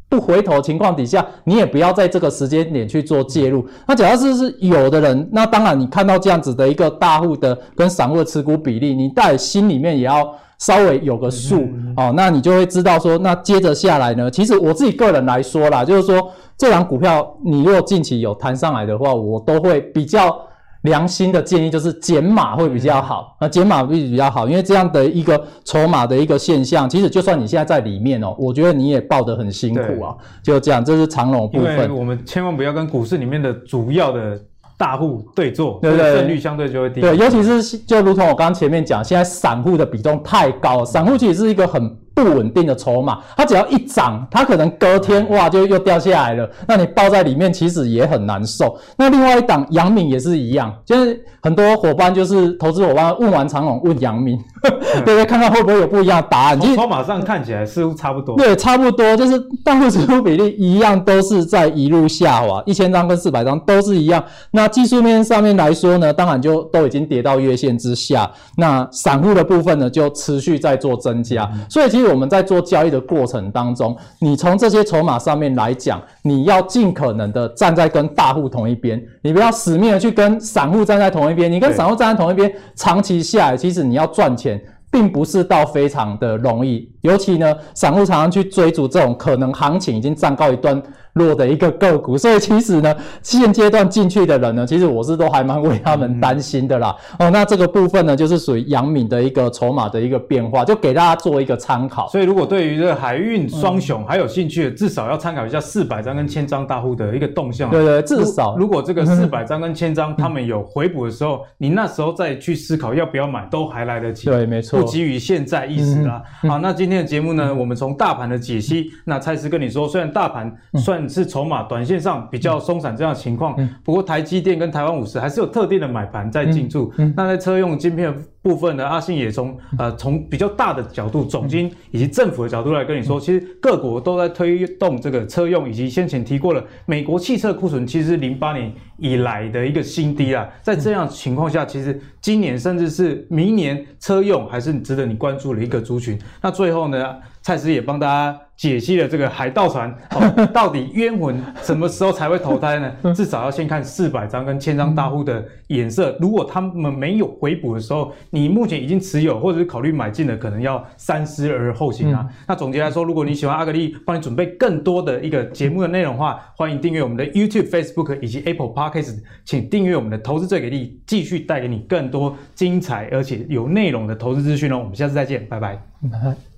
[0.09, 3.65] 不回头的情况底下，你也不要在这个时间点去做介入。
[3.87, 12.13] 那假如是是有的人，那当然你看到这样子的一个大户的跟散户的持股比例，你在心里面也要稍微有个数哦。
[12.17, 20.37] 那你就会知道说，那接着下来呢，其实我自己个人来说啦，就是说这档股票你如果近期有弹上来的话，我都会比较。
[20.85, 30.14] 良心的建议就是减码会比较好，那减码会比较好，因为这样的一个筹码的一个现象，其实就算你现在在里面哦，我觉得你也抱得很辛苦啊。
[30.43, 31.95] 就这样，这是长龙部分。
[31.95, 34.39] 我们千万不要跟股市里面的主要的
[34.78, 36.16] 大户对坐，对不对？
[36.16, 37.01] 胜率相对就会低。
[37.01, 41.97] 对，尤其是就如同我刚刚前面讲，现在散户的比重太高，散户其实是一个很。
[42.15, 46.49] 不稳定的筹码，它只要一涨，它可能隔天哇就又掉下来了。
[46.69, 48.79] 那你抱在里面其实也很难受。
[48.97, 55.25] 那另外一档阳明也是一样，就是很多伙伴就是投资伙伴问完长荣问阳明， 对不对？
[55.27, 56.61] 看看会不会有不一样的答案。
[56.61, 58.37] 从筹码上看起来似乎差不多。
[58.37, 64.25] 对，差不多，就是大户持股比例一样，都是在一路下滑，一千张跟四百张都是一样。
[64.53, 68.31] 那技术面上面来说呢，当然就都已经跌到月线之下。
[68.57, 71.51] 那散户的部分呢，就持续在做增加。
[71.53, 72.04] 嗯、所以其实。
[72.07, 81.51] 我们在做交易的过程当中，你从这些筹码上面来讲，你要尽可能的站在跟大户同一边，你不要死命的去跟散户站在同一边。
[81.51, 86.94] 你跟散户站在同一边，长期下来，其实你要赚钱，并不是到非常的容易。
[87.05, 90.83] 尤其呢，散户常常去追逐这种可能行情已经站高一段。
[91.15, 92.93] 落的一个个股，所以其实呢，
[93.23, 96.93] 现阶段进去的人呢，其实我是都还蛮为他们担心的啦。
[97.21, 102.09] 嗯、哦，那这个部分呢，就是属于杨敏的一个筹码的一个变化，就给大家做一个参考。
[102.09, 107.71] 所以，如果对于这个海运双雄还有兴趣的，至少要参考一下四百张跟千张大户的一个动向。
[107.71, 114.29] 对对，至少如果这个 四百张跟千张他们有回补的时候，你那时候再去思考要不要买，都还来得及。
[114.29, 114.81] 对，没错。
[114.81, 116.21] 不急于现在意思啦。
[116.43, 121.85] 好，那今天的节目呢，我们从大盘的解析，那蔡司跟你说，虽然大盘算是筹码短。
[121.85, 126.91] 线上比较松散这样的情况，不过台积电跟台湾五十还是有特定的买盘在进驻。
[127.15, 128.11] 那在车用晶片
[128.45, 140.47] 部分呢，阿信也从呃从比较大的角度，总经以及政府的角度来跟你说，其实各国都在推动这个车用，以及先前提过了美国汽车库存，其实是零八年以来的一个新低啊。
[140.61, 146.19] 在这样情况下，其实今年甚至是明年车用还是值得你关注的一个族群。
[146.43, 148.41] 那最后呢，蔡司也帮大家。
[148.57, 152.93] 解析了这个海盗船， 哦，到底冤魂什么时候才会投胎呢？
[153.13, 156.17] 至少要先看四百张跟千张大户的颜色。
[156.21, 162.25] 如果他们没有回补的时候，你目前已经持有或者是考虑买进的，可能要三思而后行啊。
[162.47, 174.79] 那总结来说，如果你喜欢阿格力帮你准备更多的一个节目的内容的话，欢迎订阅我们的 YouTube、Facebook 以及 Apple Podcast，请订阅我们的投资最给力，继续带给你更多精彩而且有内容的投资资讯哦。
[174.79, 175.83] 我们下次再见，拜拜。